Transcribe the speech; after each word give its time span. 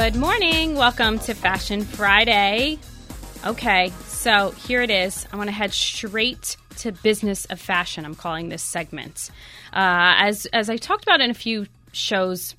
Good 0.00 0.14
morning. 0.14 0.76
Welcome 0.76 1.18
to 1.18 1.34
Fashion 1.34 1.82
Friday. 1.82 2.78
Okay, 3.44 3.92
so 4.06 4.52
here 4.52 4.80
it 4.80 4.90
is. 4.90 5.26
I 5.32 5.36
want 5.36 5.48
to 5.48 5.52
head 5.52 5.72
straight 5.72 6.56
to 6.76 6.92
business 6.92 7.46
of 7.46 7.60
fashion. 7.60 8.04
I'm 8.04 8.14
calling 8.14 8.48
this 8.48 8.62
segment. 8.62 9.28
Uh, 9.72 10.14
as 10.18 10.46
as 10.52 10.70
I 10.70 10.76
talked 10.76 11.02
about 11.02 11.20
in 11.20 11.30
a 11.30 11.34
few 11.34 11.66
shows 11.90 12.54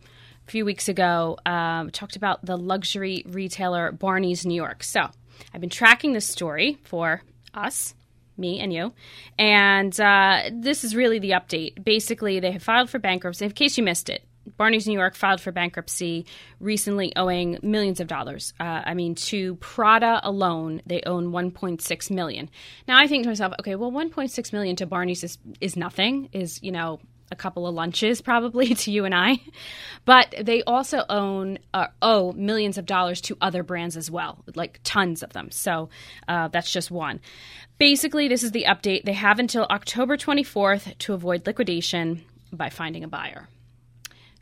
a 0.47 0.51
few 0.51 0.65
weeks 0.65 0.89
ago, 0.89 1.37
um, 1.45 1.91
talked 1.91 2.17
about 2.17 2.45
the 2.45 2.57
luxury 2.57 3.23
retailer 3.25 3.93
Barney's 3.93 4.45
New 4.45 4.53
York. 4.53 4.83
So 4.83 5.07
I've 5.53 5.61
been 5.61 5.69
tracking 5.69 6.11
this 6.11 6.27
story 6.27 6.77
for 6.83 7.21
us. 7.53 7.95
Me 8.35 8.59
and 8.59 8.73
you. 8.73 8.91
And 9.37 9.97
uh, 9.97 10.49
this 10.51 10.83
is 10.83 10.93
really 10.93 11.19
the 11.19 11.31
update. 11.31 11.81
Basically, 11.85 12.41
they 12.41 12.51
have 12.51 12.63
filed 12.63 12.89
for 12.89 12.99
bankruptcy. 12.99 13.45
In 13.45 13.51
case 13.51 13.77
you 13.77 13.83
missed 13.85 14.09
it, 14.09 14.25
Barney's 14.57 14.87
New 14.87 14.97
York 14.97 15.15
filed 15.15 15.41
for 15.41 15.51
bankruptcy 15.51 16.25
recently, 16.59 17.13
owing 17.15 17.59
millions 17.61 17.99
of 17.99 18.07
dollars. 18.07 18.53
Uh, 18.59 18.81
I 18.85 18.93
mean, 18.93 19.15
to 19.15 19.55
Prada 19.55 20.19
alone, 20.23 20.81
they 20.85 21.01
own 21.05 21.31
1.6 21.31 22.11
million. 22.11 22.49
Now, 22.87 22.97
I 22.99 23.07
think 23.07 23.23
to 23.23 23.29
myself, 23.29 23.53
okay, 23.59 23.75
well, 23.75 23.91
1.6 23.91 24.53
million 24.53 24.75
to 24.77 24.85
Barney's 24.85 25.23
is, 25.23 25.37
is 25.61 25.75
nothing. 25.75 26.29
Is 26.33 26.61
you 26.63 26.71
know 26.71 26.99
a 27.31 27.35
couple 27.35 27.67
of 27.67 27.75
lunches 27.75 28.21
probably 28.29 28.73
to 28.73 28.91
you 28.91 29.05
and 29.05 29.13
I, 29.15 29.39
but 30.05 30.33
they 30.41 30.63
also 30.63 31.03
own 31.09 31.59
uh, 31.73 31.87
owe 32.01 32.31
millions 32.33 32.77
of 32.77 32.85
dollars 32.85 33.21
to 33.21 33.37
other 33.41 33.63
brands 33.63 33.97
as 33.97 34.09
well, 34.09 34.43
like 34.55 34.79
tons 34.83 35.23
of 35.23 35.33
them. 35.33 35.51
So 35.51 35.89
uh, 36.27 36.47
that's 36.49 36.71
just 36.71 36.91
one. 36.91 37.19
Basically, 37.77 38.27
this 38.27 38.43
is 38.43 38.51
the 38.51 38.65
update. 38.67 39.05
They 39.05 39.13
have 39.13 39.39
until 39.39 39.63
October 39.69 40.17
24th 40.17 40.97
to 40.99 41.13
avoid 41.13 41.45
liquidation 41.47 42.23
by 42.51 42.69
finding 42.69 43.03
a 43.03 43.07
buyer. 43.07 43.47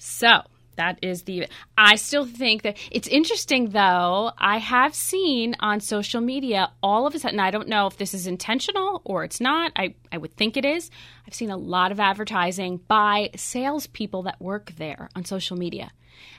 So 0.07 0.41
that 0.77 0.99
is 1.01 1.23
the. 1.23 1.47
I 1.77 1.95
still 1.95 2.25
think 2.25 2.61
that 2.61 2.77
it's 2.91 3.07
interesting, 3.07 3.69
though. 3.69 4.31
I 4.37 4.57
have 4.57 4.95
seen 4.95 5.55
on 5.59 5.81
social 5.81 6.21
media 6.21 6.71
all 6.81 7.05
of 7.05 7.13
a 7.13 7.19
sudden, 7.19 7.39
I 7.39 7.51
don't 7.51 7.67
know 7.67 7.87
if 7.87 7.97
this 7.97 8.13
is 8.13 8.25
intentional 8.25 9.01
or 9.03 9.23
it's 9.23 9.41
not. 9.41 9.73
I, 9.75 9.95
I 10.11 10.17
would 10.17 10.35
think 10.37 10.55
it 10.55 10.65
is. 10.65 10.89
I've 11.27 11.33
seen 11.33 11.49
a 11.49 11.57
lot 11.57 11.91
of 11.91 11.99
advertising 11.99 12.77
by 12.87 13.31
salespeople 13.35 14.23
that 14.23 14.41
work 14.41 14.71
there 14.77 15.09
on 15.15 15.25
social 15.25 15.57
media. 15.57 15.91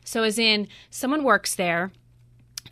So, 0.04 0.22
as 0.22 0.38
in, 0.38 0.68
someone 0.88 1.24
works 1.24 1.54
there 1.54 1.92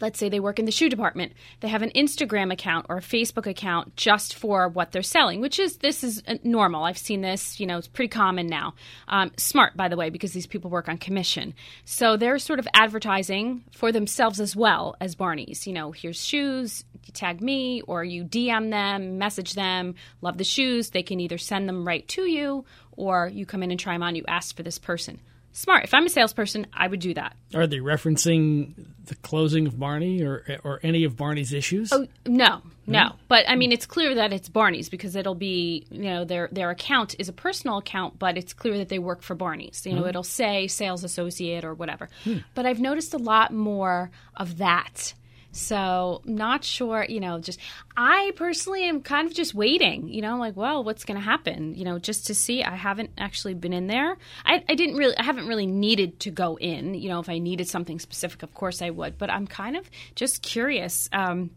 let's 0.00 0.18
say 0.18 0.28
they 0.28 0.40
work 0.40 0.58
in 0.58 0.64
the 0.64 0.72
shoe 0.72 0.88
department. 0.88 1.32
They 1.60 1.68
have 1.68 1.82
an 1.82 1.90
instagram 1.94 2.52
account 2.52 2.86
or 2.88 2.98
a 2.98 3.02
facebook 3.02 3.46
account 3.46 3.96
just 3.96 4.34
for 4.34 4.68
what 4.68 4.92
they're 4.92 5.02
selling 5.02 5.40
which 5.40 5.58
is 5.58 5.78
this 5.78 6.04
is 6.04 6.22
uh, 6.26 6.36
normal. 6.42 6.84
I've 6.84 6.98
seen 6.98 7.20
this 7.20 7.60
you 7.60 7.66
know 7.66 7.78
it's 7.78 7.88
pretty 7.88 8.08
common 8.08 8.46
now. 8.46 8.74
Um, 9.08 9.32
smart 9.36 9.76
by 9.76 9.88
the 9.88 9.96
way 9.96 10.10
because 10.10 10.32
these 10.32 10.46
people 10.46 10.70
work 10.70 10.88
on 10.88 10.98
commission. 10.98 11.54
So 11.84 12.16
they're 12.16 12.38
sort 12.38 12.58
of 12.58 12.68
advertising 12.74 13.64
for 13.72 13.92
themselves 13.92 14.40
as 14.40 14.54
well 14.56 14.96
as 15.00 15.14
barney's. 15.14 15.66
You 15.66 15.72
know 15.72 15.92
here's 15.92 16.22
shoes 16.22 16.84
you 17.04 17.12
tag 17.12 17.40
me 17.40 17.82
or 17.82 18.02
you 18.02 18.24
dm 18.24 18.70
them 18.70 19.18
message 19.18 19.54
them 19.54 19.94
love 20.20 20.38
the 20.38 20.44
shoes. 20.44 20.90
They 20.90 21.02
can 21.02 21.20
either 21.20 21.38
send 21.38 21.68
them 21.68 21.86
right 21.86 22.06
to 22.08 22.22
you 22.22 22.64
or 22.92 23.28
you 23.32 23.46
come 23.46 23.62
in 23.62 23.70
and 23.70 23.78
try 23.78 23.94
them 23.94 24.02
on. 24.02 24.14
You 24.14 24.24
ask 24.28 24.56
for 24.56 24.62
this 24.62 24.78
person 24.78 25.20
smart. 25.56 25.84
If 25.84 25.94
I'm 25.94 26.06
a 26.06 26.08
salesperson, 26.08 26.66
I 26.72 26.86
would 26.86 27.00
do 27.00 27.14
that. 27.14 27.34
Are 27.54 27.66
they 27.66 27.78
referencing 27.78 28.74
the 29.06 29.14
closing 29.16 29.66
of 29.66 29.78
Barney 29.78 30.22
or 30.22 30.60
or 30.62 30.80
any 30.82 31.04
of 31.04 31.16
Barney's 31.16 31.52
issues? 31.52 31.92
Oh 31.92 32.06
no, 32.26 32.62
no. 32.86 33.12
But 33.28 33.48
I 33.48 33.56
mean, 33.56 33.72
it's 33.72 33.86
clear 33.86 34.14
that 34.14 34.32
it's 34.32 34.48
Barney's 34.48 34.88
because 34.88 35.16
it'll 35.16 35.34
be 35.34 35.86
you 35.90 36.04
know 36.04 36.24
their 36.24 36.48
their 36.52 36.70
account 36.70 37.16
is 37.18 37.28
a 37.28 37.32
personal 37.32 37.78
account, 37.78 38.18
but 38.18 38.36
it's 38.36 38.52
clear 38.52 38.78
that 38.78 38.88
they 38.88 38.98
work 38.98 39.22
for 39.22 39.34
Barney's. 39.34 39.84
You 39.86 39.94
know, 39.94 40.02
mm. 40.02 40.08
it'll 40.08 40.22
say 40.22 40.66
sales 40.66 41.02
associate 41.02 41.64
or 41.64 41.74
whatever. 41.74 42.08
Hmm. 42.24 42.38
But 42.54 42.66
I've 42.66 42.80
noticed 42.80 43.14
a 43.14 43.18
lot 43.18 43.52
more 43.52 44.10
of 44.36 44.58
that 44.58 45.14
so, 45.56 46.22
not 46.24 46.64
sure, 46.64 47.04
you 47.08 47.20
know, 47.20 47.38
just 47.38 47.58
I 47.96 48.32
personally 48.36 48.84
am 48.84 49.00
kind 49.00 49.26
of 49.26 49.34
just 49.34 49.54
waiting, 49.54 50.08
you 50.08 50.22
know, 50.22 50.38
like, 50.38 50.56
well, 50.56 50.84
what's 50.84 51.04
going 51.04 51.18
to 51.18 51.24
happen, 51.24 51.74
you 51.74 51.84
know, 51.84 51.98
just 51.98 52.26
to 52.26 52.34
see. 52.34 52.62
I 52.62 52.74
haven't 52.76 53.10
actually 53.18 53.54
been 53.54 53.72
in 53.72 53.86
there. 53.86 54.16
I, 54.44 54.64
I 54.68 54.74
didn't 54.74 54.96
really, 54.96 55.16
I 55.16 55.22
haven't 55.22 55.46
really 55.46 55.66
needed 55.66 56.20
to 56.20 56.30
go 56.30 56.56
in, 56.56 56.94
you 56.94 57.08
know, 57.08 57.20
if 57.20 57.28
I 57.28 57.38
needed 57.38 57.68
something 57.68 57.98
specific, 57.98 58.42
of 58.42 58.54
course 58.54 58.82
I 58.82 58.90
would, 58.90 59.18
but 59.18 59.30
I'm 59.30 59.46
kind 59.46 59.76
of 59.76 59.90
just 60.14 60.42
curious. 60.42 61.08
Um, 61.12 61.50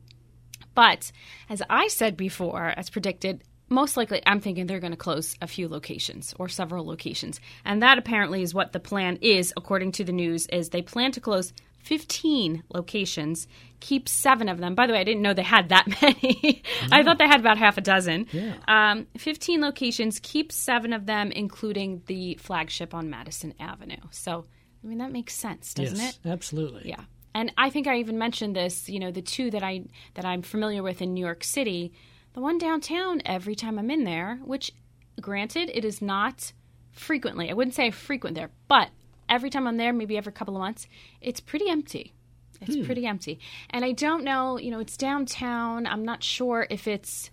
but 0.75 1.11
as 1.49 1.61
I 1.69 1.87
said 1.87 2.15
before, 2.15 2.73
as 2.77 2.89
predicted, 2.89 3.43
most 3.69 3.97
likely 3.97 4.21
I'm 4.25 4.39
thinking 4.39 4.65
they're 4.65 4.79
going 4.79 4.91
to 4.91 4.97
close 4.97 5.35
a 5.41 5.47
few 5.47 5.67
locations 5.67 6.33
or 6.39 6.49
several 6.49 6.85
locations. 6.85 7.39
And 7.65 7.83
that 7.83 7.97
apparently 7.97 8.41
is 8.41 8.53
what 8.53 8.73
the 8.73 8.79
plan 8.79 9.17
is 9.21 9.53
according 9.55 9.91
to 9.93 10.03
the 10.03 10.11
news 10.11 10.47
is 10.47 10.69
they 10.69 10.81
plan 10.81 11.11
to 11.13 11.21
close 11.21 11.53
15 11.83 12.63
locations, 12.73 13.47
keep 13.79 14.09
seven 14.09 14.49
of 14.49 14.59
them. 14.59 14.75
By 14.75 14.87
the 14.87 14.93
way, 14.93 14.99
I 14.99 15.03
didn't 15.03 15.21
know 15.21 15.33
they 15.33 15.43
had 15.43 15.69
that 15.69 15.87
many. 16.01 16.63
I 16.91 17.03
thought 17.03 17.17
they 17.17 17.27
had 17.27 17.39
about 17.39 17.57
half 17.57 17.77
a 17.77 17.81
dozen. 17.81 18.27
Yeah. 18.31 18.55
Um, 18.67 19.07
15 19.17 19.61
locations, 19.61 20.19
keep 20.21 20.51
seven 20.51 20.93
of 20.93 21.05
them, 21.05 21.31
including 21.31 22.03
the 22.05 22.35
flagship 22.35 22.93
on 22.93 23.09
Madison 23.09 23.53
Avenue. 23.59 23.97
So, 24.11 24.45
I 24.83 24.87
mean, 24.87 24.99
that 24.99 25.11
makes 25.11 25.33
sense, 25.33 25.73
doesn't 25.73 25.97
yes, 25.97 26.19
it? 26.23 26.29
Absolutely. 26.29 26.89
Yeah. 26.89 27.03
And 27.33 27.53
I 27.57 27.69
think 27.69 27.87
I 27.87 27.97
even 27.97 28.17
mentioned 28.17 28.55
this, 28.55 28.89
you 28.89 28.99
know, 28.99 29.11
the 29.11 29.21
two 29.21 29.51
that 29.51 29.63
I 29.63 29.85
that 30.15 30.25
I'm 30.25 30.41
familiar 30.41 30.81
with 30.81 31.01
in 31.01 31.13
New 31.13 31.23
York 31.23 31.43
City, 31.43 31.93
the 32.33 32.41
one 32.41 32.57
downtown 32.57 33.21
every 33.25 33.55
time 33.55 33.77
I'm 33.77 33.91
in 33.91 34.03
there, 34.03 34.39
which 34.43 34.71
granted 35.21 35.69
it 35.73 35.85
is 35.85 36.01
not 36.01 36.53
frequently. 36.91 37.49
I 37.49 37.53
wouldn't 37.53 37.75
say 37.75 37.87
I 37.87 37.91
frequent 37.91 38.35
there, 38.35 38.49
but 38.67 38.89
every 39.29 39.49
time 39.49 39.67
I'm 39.67 39.77
there, 39.77 39.93
maybe 39.93 40.17
every 40.17 40.33
couple 40.33 40.55
of 40.55 40.61
months, 40.61 40.87
it's 41.21 41.39
pretty 41.39 41.69
empty. 41.69 42.13
It's 42.61 42.75
hmm. 42.75 42.83
pretty 42.83 43.05
empty. 43.05 43.39
And 43.69 43.85
I 43.85 43.93
don't 43.93 44.23
know, 44.23 44.57
you 44.59 44.71
know, 44.71 44.79
it's 44.79 44.97
downtown. 44.97 45.87
I'm 45.87 46.03
not 46.03 46.23
sure 46.23 46.67
if 46.69 46.87
it's 46.87 47.29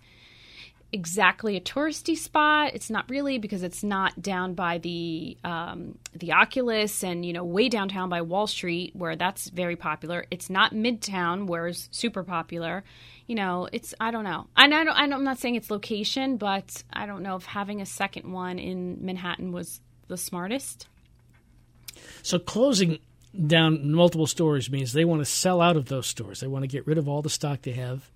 exactly 0.91 1.57
a 1.57 1.61
touristy 1.61 2.15
spot. 2.17 2.73
It's 2.73 2.89
not 2.89 3.09
really 3.09 3.37
because 3.37 3.63
it's 3.63 3.83
not 3.83 4.21
down 4.21 4.53
by 4.53 4.77
the 4.77 5.37
um, 5.43 5.97
the 6.15 6.33
Oculus 6.33 7.03
and 7.03 7.25
you 7.25 7.33
know 7.33 7.43
way 7.43 7.69
downtown 7.69 8.09
by 8.09 8.21
Wall 8.21 8.47
Street 8.47 8.95
where 8.95 9.15
that's 9.15 9.49
very 9.49 9.75
popular. 9.75 10.25
It's 10.31 10.49
not 10.49 10.73
Midtown 10.73 11.47
where 11.47 11.67
it's 11.67 11.89
super 11.91 12.23
popular. 12.23 12.83
You 13.25 13.35
know, 13.35 13.67
it's 13.71 13.93
I 13.99 14.11
don't 14.11 14.23
know. 14.23 14.47
And 14.55 14.73
I 14.73 14.83
don't, 14.83 14.95
I'm 14.95 15.23
not 15.23 15.39
saying 15.39 15.55
it's 15.55 15.69
location, 15.69 16.37
but 16.37 16.83
I 16.93 17.05
don't 17.05 17.23
know 17.23 17.35
if 17.35 17.45
having 17.45 17.81
a 17.81 17.85
second 17.85 18.31
one 18.31 18.59
in 18.59 18.99
Manhattan 19.01 19.51
was 19.51 19.81
the 20.07 20.17
smartest. 20.17 20.87
So 22.27 22.39
closing 22.39 22.99
down 23.45 23.89
multiple 23.89 24.27
stores 24.27 24.69
means 24.69 24.91
they 24.91 25.05
want 25.05 25.21
to 25.21 25.25
sell 25.25 25.61
out 25.61 25.77
of 25.77 25.85
those 25.85 26.07
stores. 26.07 26.41
They 26.41 26.47
want 26.47 26.63
to 26.63 26.67
get 26.67 26.85
rid 26.85 26.97
of 26.97 27.07
all 27.07 27.21
the 27.21 27.29
stock 27.29 27.61
they 27.61 27.71
have. 27.71 28.11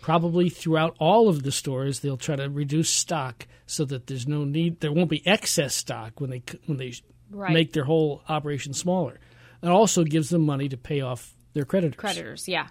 Probably 0.00 0.48
throughout 0.48 0.96
all 0.98 1.28
of 1.28 1.42
the 1.42 1.52
stores, 1.52 2.00
they'll 2.00 2.16
try 2.16 2.36
to 2.36 2.48
reduce 2.48 2.88
stock 2.88 3.46
so 3.66 3.84
that 3.84 4.06
there's 4.06 4.26
no 4.26 4.44
need. 4.44 4.80
There 4.80 4.90
won't 4.90 5.10
be 5.10 5.22
excess 5.26 5.74
stock 5.74 6.22
when 6.22 6.30
they 6.30 6.42
when 6.64 6.78
they 6.78 6.94
right. 7.30 7.52
make 7.52 7.74
their 7.74 7.84
whole 7.84 8.22
operation 8.30 8.72
smaller. 8.72 9.20
It 9.62 9.68
also 9.68 10.04
gives 10.04 10.30
them 10.30 10.40
money 10.40 10.70
to 10.70 10.78
pay 10.78 11.02
off 11.02 11.34
their 11.52 11.66
creditors. 11.66 12.00
Creditors, 12.00 12.48
yeah. 12.48 12.68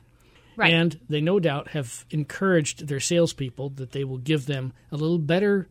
Right. 0.56 0.74
And 0.74 1.00
they 1.08 1.22
no 1.22 1.40
doubt 1.40 1.68
have 1.68 2.04
encouraged 2.10 2.88
their 2.88 3.00
salespeople 3.00 3.70
that 3.76 3.92
they 3.92 4.06
will 4.06 4.18
give 4.18 4.48
them 4.48 4.74
a 4.92 4.98
little 4.98 5.20
better 5.20 5.70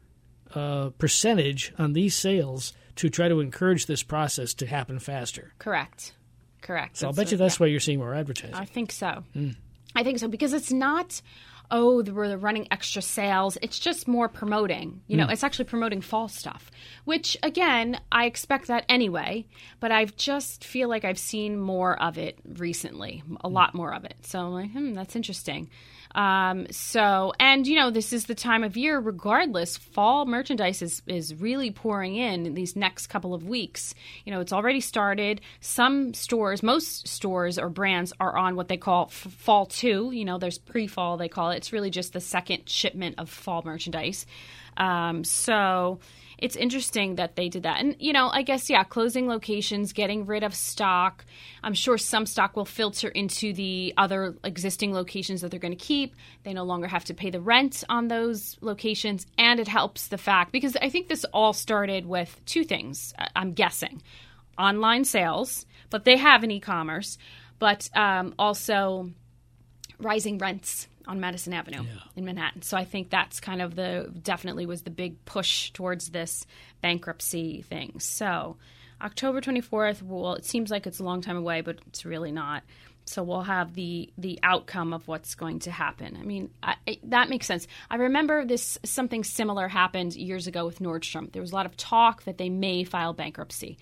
uh, 0.54 0.90
percentage 0.90 1.72
on 1.76 1.92
these 1.92 2.14
sales 2.14 2.72
to 2.98 3.09
try 3.09 3.28
to 3.28 3.41
encourage 3.41 3.86
this 3.86 4.03
process 4.03 4.54
to 4.54 4.66
happen 4.66 4.98
faster. 4.98 5.53
Correct. 5.59 6.12
Correct. 6.60 6.97
So 6.97 7.06
I'll 7.06 7.12
bet 7.12 7.31
you 7.31 7.38
that's 7.38 7.59
yeah. 7.59 7.64
why 7.64 7.66
you're 7.69 7.81
seeing 7.81 8.00
more 8.00 8.14
advertising. 8.14 8.56
I 8.56 8.64
think 8.64 8.91
so. 8.92 9.25
Mm. 9.36 9.54
I 9.94 10.03
think 10.03 10.19
so 10.19 10.28
because 10.28 10.53
it's 10.53 10.72
not 10.72 11.22
oh, 11.70 12.03
we're 12.03 12.34
running 12.36 12.66
extra 12.71 13.03
sales. 13.03 13.59
It's 13.60 13.78
just 13.78 14.09
more 14.09 14.28
promoting. 14.28 15.03
You 15.06 15.18
know, 15.18 15.27
mm. 15.27 15.33
it's 15.33 15.45
actually 15.45 15.66
promoting 15.66 16.00
fall 16.00 16.27
stuff, 16.27 16.71
which 17.04 17.36
again, 17.42 18.00
I 18.10 18.24
expect 18.24 18.68
that 18.68 18.86
anyway, 18.89 19.47
but 19.78 19.92
I 19.92 20.06
just 20.06 20.65
feel 20.65 20.89
like 20.89 21.04
I've 21.04 21.18
seen 21.18 21.59
more 21.59 22.00
of 22.03 22.16
it 22.16 22.39
recently, 22.45 23.22
a 23.42 23.48
mm. 23.48 23.53
lot 23.53 23.74
more 23.74 23.92
of 23.92 24.04
it. 24.04 24.16
So 24.22 24.41
I'm 24.41 24.53
like, 24.53 24.72
hmm, 24.72 24.95
that's 24.95 25.15
interesting. 25.15 25.68
Um, 26.15 26.66
so, 26.71 27.33
and 27.39 27.66
you 27.66 27.77
know, 27.77 27.91
this 27.91 28.13
is 28.13 28.27
the 28.27 28.34
time 28.34 28.65
of 28.65 28.77
year, 28.77 28.99
regardless, 28.99 29.77
fall 29.77 30.27
merchandise 30.27 30.83
is, 30.83 31.03
is 31.07 31.34
really 31.34 31.71
pouring 31.71 32.16
in 32.16 32.55
these 32.55 32.77
next 32.77 33.09
couple 33.09 33.34
of 33.34 33.47
weeks. 33.47 33.95
You 34.25 34.33
know, 34.33 34.41
it's 34.41 34.53
already 34.53 34.81
started. 34.81 35.41
Some 35.60 36.15
stores, 36.15 36.63
most 36.63 37.09
stores 37.09 37.59
or 37.59 37.69
brands 37.69 38.13
are 38.21 38.37
on 38.37 38.57
what 38.57 38.69
they 38.69 38.77
call 38.77 39.07
f- 39.07 39.33
fall 39.33 39.66
two. 39.66 40.10
You 40.13 40.25
know, 40.25 40.39
there's 40.39 40.59
pre 40.59 40.87
fall, 40.87 41.16
they 41.16 41.28
call 41.28 41.51
it. 41.51 41.57
It's 41.57 41.72
really 41.72 41.91
just 41.91 42.13
the 42.13 42.21
second 42.21 42.69
shipment 42.69 43.16
of 43.19 43.28
fall 43.28 43.63
merchandise. 43.65 44.27
Um, 44.77 45.25
so, 45.25 45.99
it's 46.38 46.56
interesting 46.56 47.16
that 47.16 47.34
they 47.36 47.48
did 47.48 47.64
that. 47.64 47.80
And, 47.80 47.96
you 47.98 48.12
know, 48.12 48.28
I 48.28 48.42
guess, 48.42 48.70
yeah, 48.70 48.84
closing 48.84 49.26
locations, 49.26 49.92
getting 49.92 50.24
rid 50.24 50.44
of 50.44 50.54
stock. 50.54 51.24
I'm 51.62 51.74
sure 51.74 51.98
some 51.98 52.26
stock 52.26 52.56
will 52.56 52.64
filter 52.64 53.08
into 53.08 53.52
the 53.52 53.92
other 53.96 54.36
existing 54.44 54.94
locations 54.94 55.40
that 55.40 55.50
they're 55.50 55.60
going 55.60 55.76
to 55.76 55.84
keep. 55.84 56.14
They 56.44 56.52
no 56.52 56.62
longer 56.64 56.86
have 56.86 57.04
to 57.06 57.14
pay 57.14 57.30
the 57.30 57.40
rent 57.40 57.82
on 57.88 58.08
those 58.08 58.56
locations. 58.60 59.26
And 59.36 59.58
it 59.58 59.68
helps 59.68 60.08
the 60.08 60.18
fact, 60.18 60.52
because 60.52 60.76
I 60.76 60.88
think 60.88 61.08
this 61.08 61.24
all 61.32 61.52
started 61.52 62.06
with 62.06 62.40
two 62.46 62.64
things, 62.64 63.12
I'm 63.34 63.52
guessing 63.52 64.00
online 64.56 65.04
sales, 65.04 65.66
but 65.90 66.04
they 66.04 66.16
have 66.16 66.44
an 66.44 66.50
e 66.50 66.60
commerce. 66.60 67.18
but 67.58 67.88
um, 67.94 68.34
also 68.38 69.10
rising 69.98 70.38
rents 70.38 70.88
on 71.09 71.19
Madison 71.21 71.53
Avenue 71.53 71.83
Yeah. 71.83 72.01
in 72.16 72.25
Manhattan. 72.25 72.63
So 72.63 72.77
I 72.77 72.84
think 72.84 73.10
that's 73.10 73.41
kind 73.41 73.60
of 73.63 73.75
the 73.75 74.13
definitely 74.22 74.66
was 74.66 74.83
the 74.83 74.91
big 74.91 75.25
push 75.25 75.71
towards 75.72 76.10
this 76.10 76.47
bankruptcy 76.83 77.63
thing. 77.63 77.99
So 78.01 78.57
October 79.01 79.41
24th, 79.41 80.03
well, 80.03 80.34
it 80.34 80.45
seems 80.45 80.71
like 80.71 80.87
it's 80.87 80.99
a 81.01 81.05
long 81.05 81.21
time 81.21 81.37
away, 81.37 81.60
but 81.60 81.78
it's 81.89 82.05
really 82.05 82.33
not. 82.33 82.63
So 83.05 83.22
we'll 83.22 83.43
have 83.43 83.75
the 83.75 84.13
the 84.19 84.39
outcome 84.43 84.93
of 84.93 85.09
what's 85.09 85.34
going 85.34 85.60
to 85.60 85.71
happen. 85.71 86.19
I 86.21 86.25
mean, 86.25 86.51
I, 86.63 86.75
I, 86.87 86.99
that 87.05 87.31
makes 87.31 87.47
sense. 87.47 87.66
I 87.91 87.97
remember 87.97 88.45
this 88.45 88.78
something 88.84 89.25
similar 89.25 89.66
happened 89.66 90.15
years 90.15 90.47
ago 90.47 90.66
with 90.66 90.81
Nordstrom. 90.81 91.33
There 91.33 91.41
was 91.41 91.53
a 91.53 91.55
lot 91.55 91.65
of 91.65 91.75
talk 91.77 92.25
that 92.25 92.37
they 92.37 92.51
may 92.51 92.84
file 92.84 93.15
bankruptcy. 93.15 93.78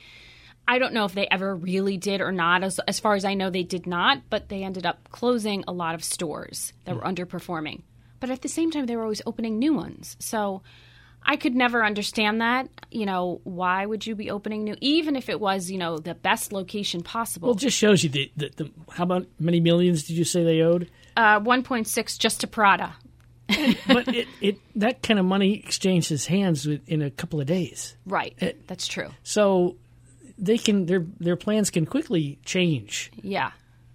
I 0.69 0.79
don't 0.79 0.93
know 0.93 1.05
if 1.05 1.15
they 1.15 1.29
ever 1.29 1.55
really 1.55 1.97
did 1.97 2.21
or 2.21 2.33
not. 2.33 2.63
As, 2.63 2.79
as 2.89 2.99
far 2.99 3.15
as 3.15 3.25
I 3.25 3.35
know, 3.35 3.51
they 3.51 3.63
did 3.63 3.87
not, 3.87 4.23
but 4.31 4.49
they 4.49 4.65
ended 4.65 4.85
up 4.85 5.09
closing 5.11 5.65
a 5.69 5.73
lot 5.73 5.95
of 5.95 6.03
stores 6.03 6.73
that 6.85 6.97
were 6.97 7.03
underperforming. 7.03 7.83
But 8.19 8.31
at 8.31 8.43
the 8.43 8.49
same 8.49 8.71
time, 8.71 8.87
they 8.87 8.97
were 8.97 9.03
always 9.03 9.23
opening 9.27 9.59
new 9.59 9.75
ones. 9.75 10.17
So 10.19 10.63
I 11.23 11.37
could 11.37 11.55
never 11.55 11.85
understand 11.85 12.41
that. 12.41 12.69
You 12.91 13.07
know, 13.07 13.41
why 13.45 13.87
would 13.87 14.07
you 14.07 14.15
be 14.15 14.31
opening 14.31 14.65
new, 14.65 14.77
even 14.81 15.15
if 15.17 15.29
it 15.29 15.41
was, 15.41 15.71
you 15.71 15.79
know, 15.79 15.99
the 15.99 16.15
best 16.15 16.53
location 16.53 17.03
possible? 17.03 17.49
Well, 17.49 17.57
it 17.57 17.61
just 17.61 17.77
shows 17.77 18.03
you 18.03 18.11
the, 18.11 18.33
the, 18.37 18.51
the 18.57 18.71
how 18.93 19.05
about 19.05 19.27
many 19.39 19.61
millions 19.61 20.05
did 20.05 20.17
you 20.17 20.25
say 20.25 20.43
they 20.43 20.63
owed? 20.63 20.91
uh, 21.17 21.41
1.6 21.41 22.19
just 22.19 22.41
to 22.41 22.47
Prada. 22.47 22.95
but 23.87 24.09
it, 24.09 24.27
it 24.41 24.59
that 24.75 25.03
kind 25.03 25.21
of 25.21 25.25
money 25.25 25.55
exchanges 25.55 26.27
hands 26.27 26.67
with, 26.67 26.81
in 26.89 27.01
a 27.01 27.11
couple 27.11 27.41
of 27.41 27.47
days. 27.47 27.97
Right. 28.05 28.37
That's 28.67 28.89
true. 28.89 29.11
So 29.23 29.77
they 30.39 30.59
can 30.59 30.87
their 30.87 31.05
their 31.19 31.37
plans 31.37 31.71
can 31.71 31.87
quickly 31.87 32.39
change. 32.45 33.11
Yeah. 33.23 33.53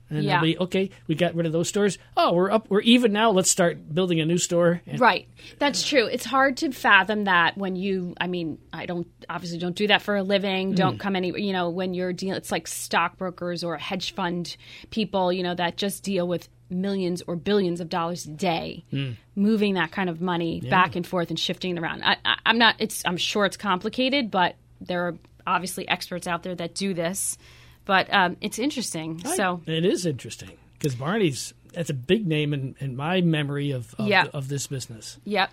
And 0.09 0.25
Yeah. 0.25 0.41
they'll 0.41 0.51
be 0.51 0.57
okay. 0.59 0.89
We 1.07 1.15
got 1.15 1.35
rid 1.35 1.45
of 1.45 1.53
those 1.53 1.69
stores. 1.69 1.97
Oh, 2.17 2.33
we're 2.33 2.51
up. 2.51 2.69
We're 2.69 2.81
even 2.81 3.13
now. 3.13 3.31
Let's 3.31 3.49
start 3.49 3.93
building 3.93 4.19
a 4.19 4.25
new 4.25 4.38
store. 4.38 4.81
And 4.85 4.99
Right. 4.99 5.27
That's 5.57 5.88
true. 5.88 6.05
It's 6.05 6.25
hard 6.25 6.57
to 6.57 6.71
fathom 6.71 7.23
that 7.23 7.57
when 7.57 7.77
you, 7.77 8.13
I 8.19 8.27
mean, 8.27 8.57
I 8.73 8.85
don't, 8.85 9.07
obviously 9.29 9.57
don't 9.57 9.75
do 9.75 9.88
that 9.88 10.01
for 10.01 10.17
a 10.17 10.23
living. 10.23 10.69
Mm-hmm. 10.69 10.75
Don't 10.75 10.99
come 10.99 11.15
any, 11.15 11.31
you 11.41 11.53
know, 11.53 11.69
when 11.69 11.93
you're 11.93 12.11
dealing, 12.11 12.35
it's 12.35 12.51
like 12.51 12.67
stockbrokers 12.67 13.63
or 13.63 13.77
hedge 13.77 14.13
fund 14.13 14.57
people, 14.89 15.31
you 15.31 15.44
know, 15.44 15.55
that 15.55 15.77
just 15.77 16.03
deal 16.03 16.27
with 16.27 16.49
millions 16.69 17.21
or 17.25 17.37
billions 17.37 17.79
of 17.79 17.87
dollars 17.87 18.25
a 18.25 18.31
day, 18.31 18.83
mm. 18.91 19.15
moving 19.35 19.75
that 19.75 19.91
kind 19.91 20.09
of 20.09 20.19
money 20.19 20.61
back 20.69 20.95
and 20.97 21.07
forth 21.07 21.29
and 21.29 21.39
shifting 21.39 21.77
it 21.77 21.81
around. 21.81 22.01
I, 22.03 22.17
I, 22.25 22.35
I'm 22.45 22.57
not, 22.57 22.75
it's, 22.79 23.01
I'm 23.05 23.17
sure 23.17 23.45
it's 23.45 23.57
complicated, 23.57 24.29
but 24.29 24.55
there 24.81 25.07
are 25.07 25.15
obviously 25.47 25.88
experts 25.88 26.27
out 26.27 26.43
there 26.43 26.55
that 26.55 26.75
do 26.75 26.93
this. 26.93 27.38
But 27.85 28.13
um, 28.13 28.38
it's 28.41 28.59
interesting. 28.59 29.23
So, 29.35 29.61
it 29.65 29.85
is 29.85 30.05
interesting 30.05 30.51
because 30.73 30.95
Barney's 30.95 31.53
that's 31.73 31.89
a 31.89 31.93
big 31.95 32.27
name 32.27 32.53
in, 32.53 32.75
in 32.79 32.95
my 32.95 33.21
memory 33.21 33.71
of 33.71 33.93
of, 33.97 34.07
Yeah. 34.07 34.25
of 34.33 34.47
this 34.49 34.67
business. 34.67 35.17
Yep. 35.25 35.51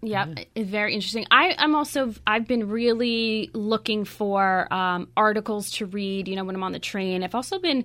Yep, 0.00 0.38
it's 0.54 0.70
very 0.70 0.94
interesting. 0.94 1.26
I, 1.28 1.56
I'm 1.58 1.74
also 1.74 2.14
I've 2.24 2.46
been 2.46 2.68
really 2.68 3.50
looking 3.52 4.04
for 4.04 4.72
um, 4.72 5.08
articles 5.16 5.72
to 5.72 5.86
read. 5.86 6.28
You 6.28 6.36
know, 6.36 6.44
when 6.44 6.54
I'm 6.54 6.62
on 6.62 6.70
the 6.70 6.78
train, 6.78 7.24
I've 7.24 7.34
also 7.34 7.58
been 7.58 7.84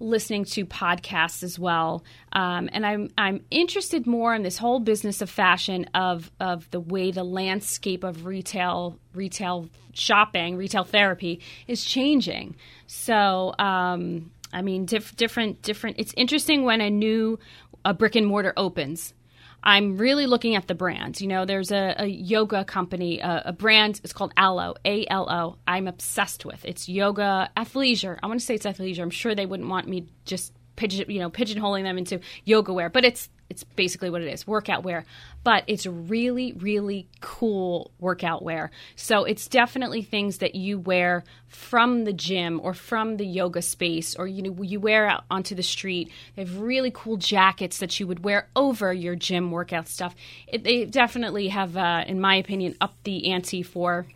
listening 0.00 0.44
to 0.46 0.66
podcasts 0.66 1.42
as 1.42 1.58
well, 1.58 2.04
um, 2.32 2.68
and 2.72 2.84
I'm 2.84 3.10
I'm 3.16 3.44
interested 3.50 4.06
more 4.06 4.34
in 4.34 4.42
this 4.42 4.58
whole 4.58 4.80
business 4.80 5.20
of 5.20 5.30
fashion 5.30 5.86
of 5.94 6.30
of 6.40 6.70
the 6.70 6.80
way 6.80 7.10
the 7.10 7.24
landscape 7.24 8.04
of 8.04 8.26
retail 8.26 8.98
retail 9.14 9.68
shopping 9.92 10.56
retail 10.56 10.84
therapy 10.84 11.40
is 11.66 11.84
changing. 11.84 12.56
So. 12.86 13.54
Um, 13.58 14.30
I 14.54 14.60
mean, 14.60 14.84
diff- 14.84 15.16
different, 15.16 15.62
different. 15.62 15.96
It's 15.98 16.12
interesting 16.14 16.64
when 16.64 16.82
a 16.82 16.90
new 16.90 17.38
a 17.84 17.94
brick 17.94 18.16
and 18.16 18.26
mortar 18.26 18.52
opens. 18.56 19.14
I'm 19.62 19.96
really 19.96 20.26
looking 20.26 20.56
at 20.56 20.66
the 20.66 20.74
brands. 20.74 21.20
You 21.20 21.28
know, 21.28 21.44
there's 21.44 21.70
a, 21.70 21.94
a 21.98 22.06
yoga 22.06 22.64
company, 22.64 23.20
a, 23.20 23.42
a 23.46 23.52
brand. 23.52 24.00
It's 24.02 24.12
called 24.12 24.32
Alo, 24.36 24.74
A 24.84 25.06
L 25.08 25.30
O. 25.30 25.56
I'm 25.66 25.86
obsessed 25.86 26.44
with. 26.44 26.64
It's 26.64 26.88
yoga 26.88 27.50
athleisure. 27.56 28.18
I 28.22 28.26
want 28.26 28.40
to 28.40 28.46
say 28.46 28.54
it's 28.54 28.66
athleisure. 28.66 29.00
I'm 29.00 29.10
sure 29.10 29.34
they 29.34 29.46
wouldn't 29.46 29.68
want 29.68 29.86
me 29.88 30.06
just 30.24 30.52
pigeon, 30.76 31.10
you 31.10 31.18
know, 31.20 31.30
pigeonholing 31.30 31.82
them 31.82 31.98
into 31.98 32.20
yoga 32.44 32.72
wear, 32.72 32.88
but 32.88 33.04
it's 33.04 33.28
it's 33.52 33.64
basically 33.64 34.08
what 34.08 34.22
it 34.22 34.32
is, 34.32 34.46
workout 34.46 34.82
wear. 34.82 35.04
But 35.44 35.64
it's 35.66 35.84
really, 35.86 36.54
really 36.54 37.06
cool 37.20 37.90
workout 38.00 38.42
wear. 38.42 38.70
So 38.96 39.24
it's 39.24 39.46
definitely 39.46 40.00
things 40.02 40.38
that 40.38 40.54
you 40.54 40.78
wear 40.78 41.22
from 41.48 42.04
the 42.04 42.14
gym 42.14 42.60
or 42.62 42.72
from 42.72 43.18
the 43.18 43.26
yoga 43.26 43.60
space, 43.60 44.16
or 44.16 44.26
you 44.26 44.42
know, 44.42 44.62
you 44.62 44.80
wear 44.80 45.06
out 45.06 45.24
onto 45.30 45.54
the 45.54 45.62
street. 45.62 46.10
They 46.34 46.42
have 46.42 46.60
really 46.60 46.90
cool 46.94 47.18
jackets 47.18 47.78
that 47.80 48.00
you 48.00 48.06
would 48.06 48.24
wear 48.24 48.48
over 48.56 48.90
your 48.90 49.16
gym 49.16 49.50
workout 49.50 49.86
stuff. 49.86 50.14
It, 50.48 50.64
they 50.64 50.86
definitely 50.86 51.48
have, 51.48 51.76
uh, 51.76 52.04
in 52.06 52.20
my 52.20 52.36
opinion, 52.36 52.74
upped 52.80 53.04
the 53.04 53.32
ante 53.32 53.62
for 53.62 54.06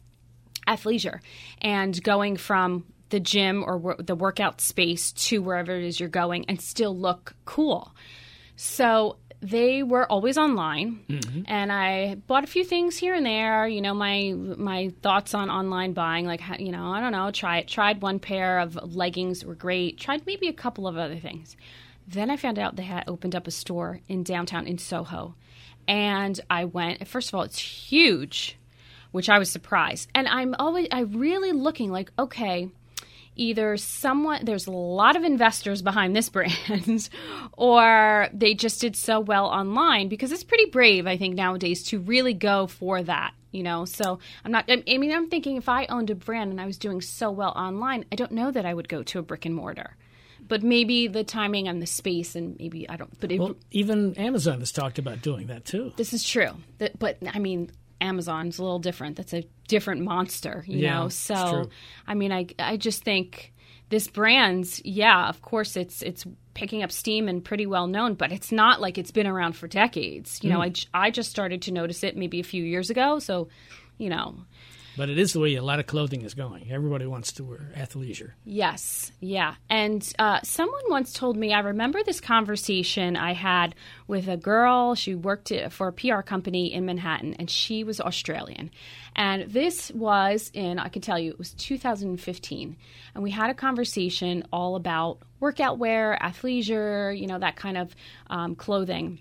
athleisure 0.66 1.20
and 1.60 2.02
going 2.02 2.38
from 2.38 2.86
the 3.10 3.20
gym 3.20 3.62
or 3.64 3.96
the 3.98 4.14
workout 4.16 4.62
space 4.62 5.12
to 5.12 5.42
wherever 5.42 5.76
it 5.76 5.84
is 5.84 6.00
you're 6.00 6.08
going 6.08 6.46
and 6.48 6.60
still 6.60 6.96
look 6.96 7.34
cool. 7.44 7.94
So 8.56 9.18
they 9.40 9.82
were 9.82 10.10
always 10.10 10.38
online, 10.38 11.00
mm-hmm. 11.08 11.42
and 11.46 11.70
I 11.70 12.16
bought 12.26 12.44
a 12.44 12.46
few 12.46 12.64
things 12.64 12.96
here 12.96 13.14
and 13.14 13.26
there. 13.26 13.68
You 13.68 13.80
know, 13.80 13.94
my 13.94 14.32
my 14.32 14.92
thoughts 15.02 15.34
on 15.34 15.50
online 15.50 15.92
buying, 15.92 16.26
like 16.26 16.40
how- 16.40 16.56
you 16.58 16.72
know, 16.72 16.90
I 16.90 17.00
don't 17.00 17.12
know, 17.12 17.30
try 17.30 17.58
it. 17.58 17.68
Tried 17.68 18.02
one 18.02 18.18
pair 18.18 18.58
of 18.58 18.78
leggings 18.94 19.44
were 19.44 19.54
great. 19.54 19.98
Tried 19.98 20.26
maybe 20.26 20.48
a 20.48 20.52
couple 20.52 20.86
of 20.86 20.96
other 20.96 21.16
things. 21.16 21.56
Then 22.08 22.30
I 22.30 22.36
found 22.36 22.58
out 22.58 22.76
they 22.76 22.84
had 22.84 23.04
opened 23.06 23.34
up 23.34 23.46
a 23.46 23.50
store 23.50 24.00
in 24.08 24.22
downtown 24.22 24.66
in 24.66 24.78
Soho, 24.78 25.34
and 25.86 26.40
I 26.48 26.64
went. 26.64 27.06
First 27.06 27.28
of 27.28 27.34
all, 27.34 27.42
it's 27.42 27.58
huge, 27.58 28.56
which 29.12 29.28
I 29.28 29.38
was 29.38 29.50
surprised, 29.50 30.08
and 30.14 30.26
I'm 30.28 30.54
always 30.58 30.88
I 30.90 31.00
really 31.00 31.52
looking 31.52 31.90
like 31.90 32.10
okay 32.18 32.70
either 33.36 33.76
someone 33.76 34.44
there's 34.44 34.66
a 34.66 34.70
lot 34.72 35.14
of 35.16 35.22
investors 35.24 35.82
behind 35.82 36.16
this 36.16 36.28
brand 36.28 37.08
or 37.52 38.28
they 38.32 38.54
just 38.54 38.80
did 38.80 38.96
so 38.96 39.20
well 39.20 39.46
online 39.46 40.08
because 40.08 40.32
it's 40.32 40.44
pretty 40.44 40.66
brave 40.70 41.06
i 41.06 41.16
think 41.16 41.34
nowadays 41.34 41.82
to 41.82 41.98
really 42.00 42.34
go 42.34 42.66
for 42.66 43.02
that 43.02 43.32
you 43.52 43.62
know 43.62 43.84
so 43.84 44.18
i'm 44.44 44.52
not 44.52 44.64
i 44.68 44.98
mean 44.98 45.12
i'm 45.12 45.28
thinking 45.28 45.56
if 45.56 45.68
i 45.68 45.86
owned 45.86 46.10
a 46.10 46.14
brand 46.14 46.50
and 46.50 46.60
i 46.60 46.66
was 46.66 46.78
doing 46.78 47.00
so 47.00 47.30
well 47.30 47.52
online 47.56 48.04
i 48.10 48.16
don't 48.16 48.32
know 48.32 48.50
that 48.50 48.66
i 48.66 48.72
would 48.74 48.88
go 48.88 49.02
to 49.02 49.18
a 49.18 49.22
brick 49.22 49.44
and 49.46 49.54
mortar 49.54 49.96
but 50.48 50.62
maybe 50.62 51.08
the 51.08 51.24
timing 51.24 51.66
and 51.66 51.82
the 51.82 51.86
space 51.86 52.34
and 52.36 52.56
maybe 52.58 52.88
i 52.88 52.96
don't 52.96 53.18
but 53.20 53.32
it, 53.32 53.38
Well, 53.40 53.56
even 53.70 54.14
Amazon 54.14 54.60
has 54.60 54.72
talked 54.72 54.98
about 54.98 55.20
doing 55.22 55.48
that 55.48 55.64
too. 55.64 55.92
this 55.96 56.12
is 56.12 56.22
true. 56.24 56.50
But 56.78 57.18
I 57.34 57.38
mean, 57.38 57.70
Amazon's 58.00 58.58
a 58.58 58.62
little 58.62 58.78
different. 58.78 59.16
That's 59.16 59.32
a 59.34 59.44
different 59.68 60.02
monster, 60.02 60.64
you 60.66 60.78
Yeah, 60.78 61.00
know. 61.00 61.08
So. 61.08 61.70
I 62.06 62.14
mean, 62.14 62.32
I 62.32 62.46
I 62.58 62.76
just 62.76 63.02
think 63.04 63.52
this 63.88 64.08
brand's 64.08 64.82
yeah, 64.84 65.28
of 65.28 65.42
course, 65.42 65.76
it's 65.76 66.02
it's 66.02 66.24
picking 66.54 66.82
up 66.82 66.90
steam 66.90 67.28
and 67.28 67.44
pretty 67.44 67.66
well 67.66 67.86
known, 67.86 68.14
but 68.14 68.32
it's 68.32 68.50
not 68.50 68.80
like 68.80 68.98
it's 68.98 69.10
been 69.10 69.26
around 69.26 69.52
for 69.54 69.68
decades. 69.68 70.42
You 70.42 70.50
know, 70.50 70.60
mm. 70.60 70.86
I 70.94 71.06
I 71.06 71.10
just 71.10 71.30
started 71.30 71.62
to 71.62 71.72
notice 71.72 72.02
it 72.02 72.16
maybe 72.16 72.40
a 72.40 72.44
few 72.44 72.64
years 72.64 72.90
ago. 72.90 73.18
So, 73.18 73.48
you 73.98 74.08
know, 74.08 74.36
But 74.96 75.10
it 75.10 75.18
is 75.18 75.34
the 75.34 75.40
way 75.40 75.54
a 75.56 75.62
lot 75.62 75.78
of 75.78 75.86
clothing 75.86 76.22
is 76.22 76.32
going. 76.32 76.72
Everybody 76.72 77.06
wants 77.06 77.32
to 77.32 77.44
wear 77.44 77.70
athleisure. 77.76 78.32
Yes, 78.44 79.12
yeah. 79.20 79.56
And 79.68 80.10
uh, 80.18 80.40
someone 80.42 80.82
once 80.88 81.12
told 81.12 81.36
me, 81.36 81.52
I 81.52 81.60
remember 81.60 82.02
this 82.02 82.20
conversation 82.20 83.14
I 83.16 83.34
had 83.34 83.74
with 84.06 84.26
a 84.26 84.38
girl. 84.38 84.94
She 84.94 85.14
worked 85.14 85.52
for 85.70 85.88
a 85.88 85.92
PR 85.92 86.22
company 86.22 86.72
in 86.72 86.86
Manhattan, 86.86 87.34
and 87.34 87.50
she 87.50 87.84
was 87.84 88.00
Australian. 88.00 88.70
And 89.14 89.50
this 89.50 89.90
was 89.92 90.50
in, 90.54 90.78
I 90.78 90.88
can 90.88 91.02
tell 91.02 91.18
you, 91.18 91.30
it 91.30 91.38
was 91.38 91.52
2015. 91.54 92.76
And 93.14 93.22
we 93.22 93.30
had 93.30 93.50
a 93.50 93.54
conversation 93.54 94.44
all 94.50 94.76
about 94.76 95.18
workout 95.40 95.78
wear, 95.78 96.18
athleisure, 96.22 97.18
you 97.18 97.26
know, 97.26 97.38
that 97.38 97.56
kind 97.56 97.76
of 97.76 97.94
um, 98.28 98.54
clothing. 98.54 99.20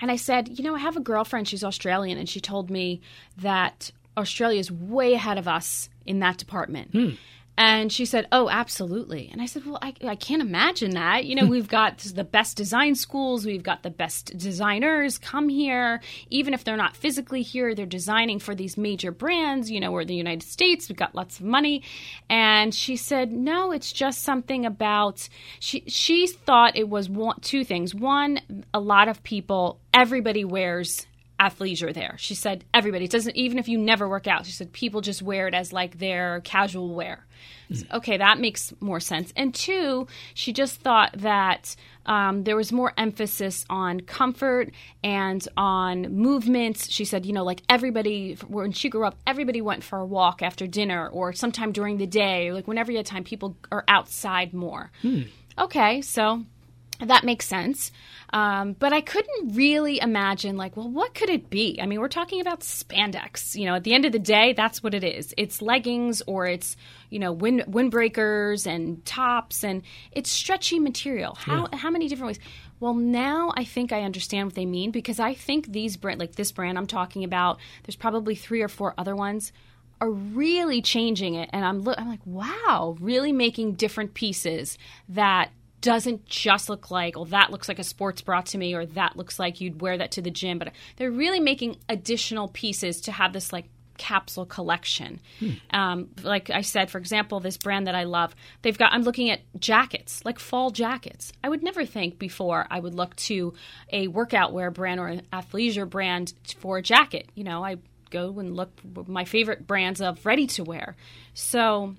And 0.00 0.10
I 0.10 0.16
said, 0.16 0.58
you 0.58 0.64
know, 0.64 0.74
I 0.74 0.80
have 0.80 0.96
a 0.96 1.00
girlfriend, 1.00 1.48
she's 1.48 1.64
Australian, 1.64 2.18
and 2.18 2.28
she 2.28 2.40
told 2.40 2.70
me 2.70 3.00
that 3.38 3.90
Australia 4.16 4.60
is 4.60 4.70
way 4.70 5.14
ahead 5.14 5.38
of 5.38 5.48
us 5.48 5.88
in 6.06 6.20
that 6.20 6.38
department. 6.38 6.90
Hmm. 6.92 7.10
And 7.56 7.92
she 7.92 8.04
said, 8.04 8.26
Oh, 8.32 8.48
absolutely. 8.48 9.28
And 9.30 9.40
I 9.40 9.46
said, 9.46 9.64
Well, 9.64 9.78
I, 9.80 9.94
I 10.04 10.16
can't 10.16 10.42
imagine 10.42 10.92
that. 10.92 11.24
You 11.24 11.36
know, 11.36 11.46
we've 11.50 11.68
got 11.68 11.98
the 11.98 12.24
best 12.24 12.56
design 12.56 12.94
schools, 12.94 13.46
we've 13.46 13.62
got 13.62 13.82
the 13.82 13.90
best 13.90 14.36
designers 14.36 15.18
come 15.18 15.48
here. 15.48 16.00
Even 16.30 16.52
if 16.52 16.64
they're 16.64 16.76
not 16.76 16.96
physically 16.96 17.42
here, 17.42 17.74
they're 17.74 17.86
designing 17.86 18.40
for 18.40 18.54
these 18.54 18.76
major 18.76 19.12
brands. 19.12 19.70
You 19.70 19.80
know, 19.80 19.92
we're 19.92 20.04
the 20.04 20.14
United 20.14 20.42
States, 20.42 20.88
we've 20.88 20.98
got 20.98 21.14
lots 21.14 21.38
of 21.38 21.46
money. 21.46 21.82
And 22.28 22.74
she 22.74 22.96
said, 22.96 23.32
No, 23.32 23.70
it's 23.70 23.92
just 23.92 24.22
something 24.22 24.66
about, 24.66 25.28
she, 25.60 25.84
she 25.86 26.26
thought 26.26 26.76
it 26.76 26.88
was 26.88 27.08
one, 27.08 27.38
two 27.40 27.64
things. 27.64 27.94
One, 27.94 28.64
a 28.72 28.80
lot 28.80 29.08
of 29.08 29.22
people, 29.22 29.78
everybody 29.92 30.44
wears 30.44 31.06
athleisure 31.50 31.92
there. 31.92 32.16
She 32.18 32.34
said 32.34 32.64
everybody 32.72 33.04
it 33.04 33.10
doesn't 33.10 33.36
even 33.36 33.58
if 33.58 33.68
you 33.68 33.78
never 33.78 34.08
work 34.08 34.26
out. 34.26 34.46
She 34.46 34.52
said 34.52 34.72
people 34.72 35.00
just 35.00 35.22
wear 35.22 35.48
it 35.48 35.54
as 35.54 35.72
like 35.72 35.98
their 35.98 36.40
casual 36.44 36.94
wear. 36.94 37.26
So, 37.72 37.86
okay, 37.94 38.18
that 38.18 38.38
makes 38.38 38.72
more 38.80 39.00
sense. 39.00 39.32
And 39.36 39.54
two, 39.54 40.06
she 40.34 40.52
just 40.52 40.80
thought 40.80 41.12
that 41.18 41.74
um, 42.06 42.44
there 42.44 42.56
was 42.56 42.72
more 42.72 42.92
emphasis 42.96 43.64
on 43.70 44.00
comfort 44.00 44.70
and 45.02 45.46
on 45.56 46.14
movements. 46.14 46.90
She 46.90 47.04
said, 47.04 47.24
you 47.24 47.32
know, 47.32 47.44
like 47.44 47.62
everybody 47.68 48.34
when 48.48 48.72
she 48.72 48.88
grew 48.90 49.06
up, 49.06 49.16
everybody 49.26 49.60
went 49.60 49.82
for 49.82 49.98
a 49.98 50.06
walk 50.06 50.42
after 50.42 50.66
dinner 50.66 51.08
or 51.08 51.32
sometime 51.32 51.72
during 51.72 51.96
the 51.96 52.06
day, 52.06 52.52
like 52.52 52.68
whenever 52.68 52.92
you 52.92 52.98
had 52.98 53.06
time, 53.06 53.24
people 53.24 53.56
are 53.72 53.84
outside 53.88 54.52
more. 54.52 54.90
Okay, 55.58 56.02
so 56.02 56.44
that 57.04 57.24
makes 57.24 57.46
sense. 57.46 57.92
Um, 58.32 58.72
but 58.72 58.92
I 58.92 59.00
couldn't 59.00 59.54
really 59.54 60.00
imagine, 60.00 60.56
like, 60.56 60.76
well, 60.76 60.88
what 60.88 61.14
could 61.14 61.30
it 61.30 61.50
be? 61.50 61.78
I 61.80 61.86
mean, 61.86 62.00
we're 62.00 62.08
talking 62.08 62.40
about 62.40 62.60
spandex. 62.60 63.54
You 63.54 63.66
know, 63.66 63.74
at 63.76 63.84
the 63.84 63.94
end 63.94 64.04
of 64.04 64.12
the 64.12 64.18
day, 64.18 64.54
that's 64.54 64.82
what 64.82 64.94
it 64.94 65.04
is. 65.04 65.32
It's 65.36 65.62
leggings 65.62 66.20
or 66.26 66.46
it's, 66.46 66.76
you 67.10 67.18
know, 67.18 67.32
wind 67.32 67.64
windbreakers 67.68 68.66
and 68.66 69.04
tops, 69.04 69.62
and 69.62 69.82
it's 70.12 70.30
stretchy 70.30 70.80
material. 70.80 71.34
How 71.36 71.68
how 71.72 71.90
many 71.90 72.08
different 72.08 72.28
ways? 72.28 72.40
Well, 72.80 72.94
now 72.94 73.52
I 73.56 73.64
think 73.64 73.92
I 73.92 74.02
understand 74.02 74.48
what 74.48 74.54
they 74.54 74.66
mean 74.66 74.90
because 74.90 75.20
I 75.20 75.34
think 75.34 75.72
these 75.72 75.96
brand, 75.96 76.18
like 76.18 76.34
this 76.34 76.50
brand 76.50 76.76
I'm 76.76 76.86
talking 76.86 77.24
about, 77.24 77.58
there's 77.84 77.96
probably 77.96 78.34
three 78.34 78.62
or 78.62 78.68
four 78.68 78.94
other 78.98 79.14
ones 79.14 79.52
are 80.00 80.10
really 80.10 80.82
changing 80.82 81.34
it 81.34 81.48
and 81.52 81.64
I'm 81.64 81.84
lo- 81.84 81.94
I'm 81.96 82.08
like 82.08 82.20
wow 82.26 82.96
really 83.00 83.32
making 83.32 83.74
different 83.74 84.12
pieces 84.12 84.76
that 85.08 85.50
doesn't 85.84 86.24
just 86.24 86.70
look 86.70 86.90
like 86.90 87.14
well 87.14 87.26
that 87.26 87.50
looks 87.50 87.68
like 87.68 87.78
a 87.78 87.84
sports 87.84 88.22
bra 88.22 88.40
to 88.40 88.56
me 88.56 88.72
or 88.74 88.86
that 88.86 89.18
looks 89.18 89.38
like 89.38 89.60
you'd 89.60 89.82
wear 89.82 89.98
that 89.98 90.10
to 90.10 90.22
the 90.22 90.30
gym 90.30 90.58
but 90.58 90.72
they're 90.96 91.10
really 91.10 91.40
making 91.40 91.76
additional 91.90 92.48
pieces 92.48 93.02
to 93.02 93.12
have 93.12 93.34
this 93.34 93.52
like 93.52 93.66
capsule 93.98 94.46
collection. 94.46 95.20
Um, 95.70 96.08
like 96.22 96.48
i 96.48 96.62
said 96.62 96.90
for 96.90 96.96
example 96.96 97.38
this 97.38 97.58
brand 97.58 97.86
that 97.86 97.94
i 97.94 98.04
love 98.04 98.34
they've 98.62 98.76
got 98.76 98.92
i'm 98.92 99.02
looking 99.02 99.28
at 99.30 99.40
jackets 99.60 100.24
like 100.24 100.38
fall 100.38 100.70
jackets. 100.70 101.32
I 101.44 101.50
would 101.50 101.62
never 101.62 101.84
think 101.84 102.18
before 102.18 102.66
i 102.70 102.80
would 102.80 102.94
look 102.94 103.14
to 103.16 103.52
a 103.92 104.08
workout 104.08 104.54
wear 104.54 104.70
brand 104.70 105.00
or 105.00 105.08
an 105.08 105.22
athleisure 105.32 105.88
brand 105.88 106.32
for 106.58 106.78
a 106.78 106.82
jacket. 106.82 107.28
You 107.34 107.44
know 107.44 107.62
i 107.62 107.76
go 108.10 108.38
and 108.38 108.56
look 108.56 108.70
my 109.06 109.26
favorite 109.26 109.66
brands 109.66 110.00
of 110.00 110.24
ready 110.24 110.46
to 110.46 110.64
wear 110.64 110.96
so 111.34 111.94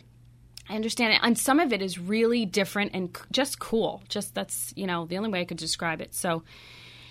I 0.69 0.75
understand 0.75 1.13
it. 1.13 1.19
And 1.24 1.38
some 1.38 1.60
of 1.60 1.72
it 1.74 1.81
is 1.81 2.00
really 2.00 2.45
different 2.45 2.91
and 2.93 3.15
c- 3.15 3.24
just 3.31 3.60
cool. 3.60 4.01
Just 4.10 4.34
that's, 4.34 4.74
you 4.75 4.88
know, 4.88 5.05
the 5.05 5.17
only 5.17 5.29
way 5.29 5.41
I 5.41 5.45
could 5.45 5.57
describe 5.57 6.01
it. 6.01 6.15
So, 6.15 6.43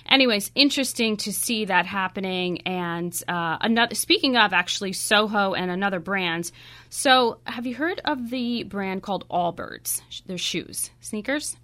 anyways, 0.08 0.50
interesting 0.54 1.16
to 1.18 1.32
see 1.32 1.66
that 1.66 1.86
happening. 1.86 2.62
And 2.66 3.12
uh, 3.28 3.58
another, 3.60 3.94
speaking 3.94 4.36
of 4.36 4.52
actually 4.52 4.92
Soho 4.92 5.54
and 5.54 5.70
another 5.70 6.00
brand. 6.00 6.50
So, 6.90 7.38
have 7.44 7.66
you 7.66 7.74
heard 7.76 8.00
of 8.04 8.30
the 8.30 8.64
brand 8.64 9.02
called 9.02 9.28
Allbirds? 9.28 10.02
Their 10.26 10.38
shoes, 10.38 10.90
sneakers? 11.00 11.56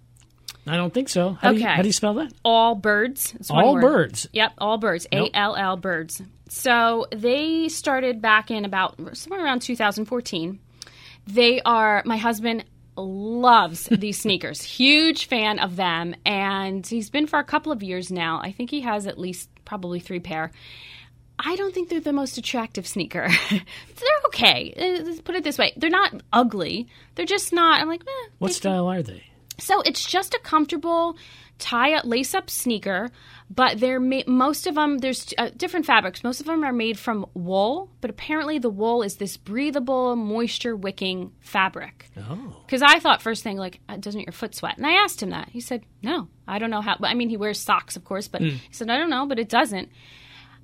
I 0.67 0.77
don't 0.77 0.93
think 0.93 1.09
so. 1.09 1.33
How, 1.41 1.51
do, 1.51 1.57
you, 1.57 1.65
Okay. 1.65 1.75
how 1.75 1.81
do 1.81 1.87
you 1.87 1.93
spell 1.93 2.13
that? 2.15 2.31
All 2.45 2.75
birds. 2.75 3.35
All 3.49 3.73
word. 3.73 3.81
birds. 3.81 4.27
Yep, 4.31 4.51
all 4.59 4.77
birds. 4.77 5.07
A. 5.11 5.29
L 5.33 5.55
L 5.55 5.75
birds. 5.75 6.21
So 6.49 7.07
they 7.11 7.67
started 7.67 8.21
back 8.21 8.51
in 8.51 8.63
about 8.63 8.95
somewhere 9.17 9.43
around 9.43 9.61
2014. 9.63 10.59
They 11.27 11.61
are 11.61 12.01
my 12.05 12.17
husband 12.17 12.65
loves 12.97 13.85
these 13.91 14.19
sneakers. 14.19 14.61
Huge 14.79 15.25
fan 15.25 15.59
of 15.59 15.75
them 15.75 16.15
and 16.25 16.85
he's 16.85 17.09
been 17.09 17.27
for 17.27 17.39
a 17.39 17.43
couple 17.43 17.71
of 17.71 17.81
years 17.83 18.11
now. 18.11 18.39
I 18.43 18.51
think 18.51 18.69
he 18.69 18.81
has 18.81 19.07
at 19.07 19.17
least 19.17 19.49
probably 19.65 19.99
3 19.99 20.19
pair. 20.19 20.51
I 21.43 21.55
don't 21.55 21.73
think 21.73 21.89
they're 21.89 21.99
the 21.99 22.13
most 22.13 22.37
attractive 22.37 22.85
sneaker. 22.85 23.27
they're 23.49 24.19
okay. 24.27 24.73
Uh, 24.77 25.03
Let's 25.05 25.21
put 25.21 25.35
it 25.35 25.43
this 25.43 25.57
way. 25.57 25.73
They're 25.77 25.89
not 25.89 26.13
ugly. 26.31 26.87
They're 27.15 27.25
just 27.25 27.51
not 27.53 27.81
I'm 27.81 27.87
like, 27.87 28.01
eh, 28.01 28.29
What 28.39 28.53
style 28.53 28.87
are 28.87 29.01
they? 29.01 29.23
so 29.57 29.81
it's 29.81 30.03
just 30.05 30.33
a 30.33 30.39
comfortable 30.39 31.15
tie 31.61 31.93
up 31.93 32.03
lace 32.03 32.33
up 32.33 32.49
sneaker, 32.49 33.09
but 33.49 33.79
they're 33.79 33.99
ma- 33.99 34.23
most 34.27 34.67
of 34.67 34.75
them 34.75 34.97
there's 34.97 35.33
uh, 35.37 35.51
different 35.55 35.85
fabrics. 35.85 36.23
Most 36.23 36.41
of 36.41 36.47
them 36.47 36.63
are 36.63 36.73
made 36.73 36.99
from 36.99 37.25
wool, 37.33 37.89
but 38.01 38.09
apparently 38.09 38.59
the 38.59 38.69
wool 38.69 39.03
is 39.03 39.15
this 39.15 39.37
breathable, 39.37 40.15
moisture 40.17 40.75
wicking 40.75 41.31
fabric. 41.39 42.09
Oh. 42.17 42.57
Because 42.65 42.81
I 42.81 42.99
thought 42.99 43.21
first 43.21 43.43
thing 43.43 43.57
like, 43.57 43.79
uh, 43.87 43.97
doesn't 43.97 44.21
your 44.21 44.33
foot 44.33 44.55
sweat? 44.55 44.77
And 44.77 44.85
I 44.85 45.03
asked 45.03 45.21
him 45.23 45.29
that. 45.29 45.49
He 45.49 45.61
said, 45.61 45.83
no, 46.01 46.27
I 46.47 46.59
don't 46.59 46.71
know 46.71 46.81
how. 46.81 46.97
But 46.99 47.11
I 47.11 47.13
mean, 47.13 47.29
he 47.29 47.37
wears 47.37 47.59
socks, 47.59 47.95
of 47.95 48.03
course, 48.03 48.27
but 48.27 48.41
he 48.41 48.59
said, 48.71 48.89
I 48.89 48.97
don't 48.97 49.09
know, 49.09 49.25
but 49.25 49.39
it 49.39 49.47
doesn't. 49.47 49.89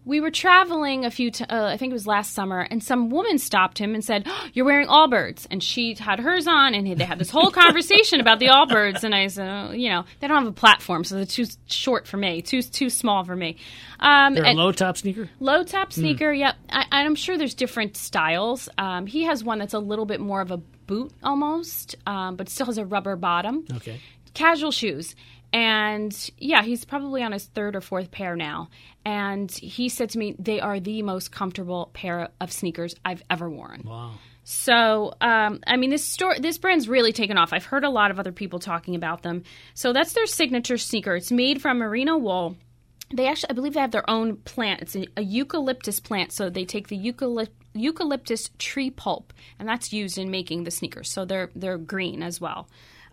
We 0.07 0.21
were 0.21 0.31
traveling 0.31 1.03
a 1.03 1.11
few, 1.11 1.31
t- 1.31 1.43
uh, 1.43 1.65
I 1.65 1.75
think 1.75 1.91
it 1.91 1.93
was 1.93 2.07
last 2.07 2.33
summer, 2.33 2.61
and 2.61 2.81
some 2.81 3.09
woman 3.09 3.37
stopped 3.37 3.77
him 3.77 3.93
and 3.93 4.03
said, 4.03 4.23
oh, 4.25 4.45
"You're 4.53 4.65
wearing 4.65 4.87
Allbirds," 4.87 5.45
and 5.51 5.61
she 5.61 5.95
had 5.95 6.19
hers 6.19 6.47
on, 6.47 6.73
and 6.73 6.97
they 6.97 7.03
had 7.03 7.19
this 7.19 7.29
whole 7.29 7.51
conversation 7.63 8.21
about 8.21 8.39
the 8.39 8.47
Allbirds. 8.47 9.03
And 9.03 9.13
I 9.13 9.27
said, 9.27 9.49
oh, 9.49 9.73
"You 9.73 9.89
know, 9.89 10.05
they 10.21 10.27
don't 10.27 10.37
have 10.37 10.47
a 10.47 10.53
platform, 10.53 11.03
so 11.03 11.15
they're 11.15 11.25
too 11.25 11.45
short 11.67 12.07
for 12.07 12.15
me, 12.15 12.41
too 12.41 12.61
too 12.61 12.89
small 12.89 13.25
for 13.25 13.35
me." 13.35 13.57
Um, 13.99 14.33
They're 14.35 14.45
a 14.45 14.53
low 14.53 14.71
top 14.71 14.95
sneaker? 14.95 15.29
Low 15.41 15.63
top 15.63 15.91
sneaker, 15.91 16.31
yep. 16.31 16.55
I, 16.69 16.85
I'm 16.91 17.15
sure 17.15 17.37
there's 17.37 17.53
different 17.55 17.97
styles. 17.97 18.69
Um, 18.77 19.07
he 19.07 19.23
has 19.23 19.43
one 19.43 19.59
that's 19.59 19.73
a 19.73 19.79
little 19.79 20.05
bit 20.05 20.21
more 20.21 20.39
of 20.39 20.51
a 20.51 20.57
boot 20.57 21.11
almost, 21.21 21.95
um, 22.05 22.37
but 22.37 22.47
still 22.47 22.67
has 22.67 22.77
a 22.77 22.85
rubber 22.85 23.17
bottom. 23.17 23.65
Okay. 23.75 23.99
Casual 24.33 24.71
shoes. 24.71 25.15
And 25.53 26.31
yeah, 26.37 26.63
he's 26.63 26.85
probably 26.85 27.23
on 27.23 27.31
his 27.31 27.45
third 27.45 27.75
or 27.75 27.81
fourth 27.81 28.11
pair 28.11 28.35
now. 28.35 28.69
And 29.05 29.51
he 29.51 29.89
said 29.89 30.09
to 30.11 30.19
me, 30.19 30.35
they 30.37 30.59
are 30.59 30.79
the 30.79 31.01
most 31.01 31.31
comfortable 31.31 31.89
pair 31.93 32.29
of 32.41 32.51
sneakers 32.51 32.95
I've 33.05 33.23
ever 33.29 33.49
worn. 33.49 33.83
Wow. 33.85 34.13
So, 34.43 35.13
um, 35.19 35.59
I 35.67 35.75
mean, 35.75 35.89
this 35.89 36.05
store, 36.05 36.35
this 36.39 36.57
brand's 36.57 36.87
really 36.87 37.11
taken 37.11 37.37
off. 37.37 37.51
I've 37.51 37.65
heard 37.65 37.83
a 37.83 37.89
lot 37.89 38.11
of 38.11 38.19
other 38.19 38.31
people 38.31 38.59
talking 38.59 38.95
about 38.95 39.21
them. 39.21 39.43
So 39.73 39.91
that's 39.93 40.13
their 40.13 40.25
signature 40.25 40.77
sneaker. 40.77 41.15
It's 41.15 41.31
made 41.31 41.61
from 41.61 41.79
merino 41.79 42.17
wool. 42.17 42.55
They 43.13 43.27
actually, 43.27 43.51
I 43.51 43.53
believe, 43.53 43.73
they 43.73 43.81
have 43.81 43.91
their 43.91 44.09
own 44.09 44.37
plant. 44.37 44.81
It's 44.81 44.95
a, 44.95 45.07
a 45.17 45.21
eucalyptus 45.21 45.99
plant. 45.99 46.31
So 46.31 46.49
they 46.49 46.65
take 46.65 46.87
the 46.87 46.97
eucalyptus 46.97 47.53
eucalyptus 47.77 48.49
tree 48.57 48.89
pulp, 48.89 49.33
and 49.59 49.69
that's 49.69 49.93
used 49.93 50.17
in 50.17 50.31
making 50.31 50.63
the 50.63 50.71
sneakers. 50.71 51.11
So 51.11 51.25
they're 51.25 51.49
they're 51.55 51.77
green 51.77 52.23
as 52.23 52.41
well. 52.41 52.67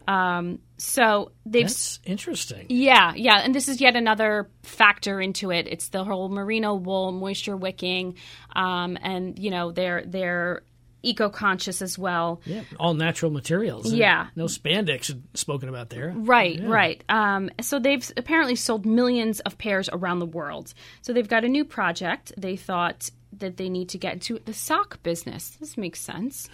Um, 0.07 0.59
so 0.77 1.33
they've 1.47 1.65
That's 1.65 2.01
interesting. 2.05 2.67
yeah, 2.69 3.15
yeah, 3.15 3.39
and 3.39 3.55
this 3.55 3.69
is 3.69 3.81
yet 3.81 3.97
another 3.97 4.51
factor 4.63 5.21
into 5.21 5.51
it. 5.51 5.67
It's 5.69 5.89
the 5.89 6.05
whole 6.05 6.29
merino 6.29 6.75
wool, 6.75 7.13
moisture 7.13 7.57
wicking, 7.57 8.17
um, 8.55 8.99
and 9.01 9.39
you 9.39 9.51
know 9.51 9.73
they're 9.73 10.05
they're 10.05 10.63
eco 11.05 11.29
conscious 11.29 11.83
as 11.83 11.99
well. 11.99 12.41
Yeah, 12.45 12.63
all 12.79 12.95
natural 12.95 13.31
materials. 13.31 13.93
Yeah. 13.93 14.29
no 14.37 14.47
spandex 14.47 15.17
spoken 15.35 15.69
about 15.69 15.91
there. 15.91 16.13
Right, 16.17 16.61
right. 16.63 17.03
Um, 17.09 17.51
so 17.61 17.79
they've 17.79 18.09
apparently 18.17 18.57
sold 18.57 18.87
millions 18.87 19.41
of 19.41 19.59
pairs 19.59 19.89
around 19.93 20.19
the 20.19 20.27
world. 20.27 20.75
So 21.03 21.13
they've 21.13 21.29
got 21.29 21.45
a 21.45 21.49
new 21.49 21.65
project. 21.65 22.33
They 22.37 22.57
thought 22.57 23.11
that 23.39 23.57
they 23.57 23.69
need 23.69 23.89
to 23.91 23.99
get 23.99 24.15
into 24.15 24.39
the 24.45 24.53
sock 24.53 25.03
business. 25.03 25.51
This 25.61 25.77
makes 25.77 26.01
sense. 26.01 26.49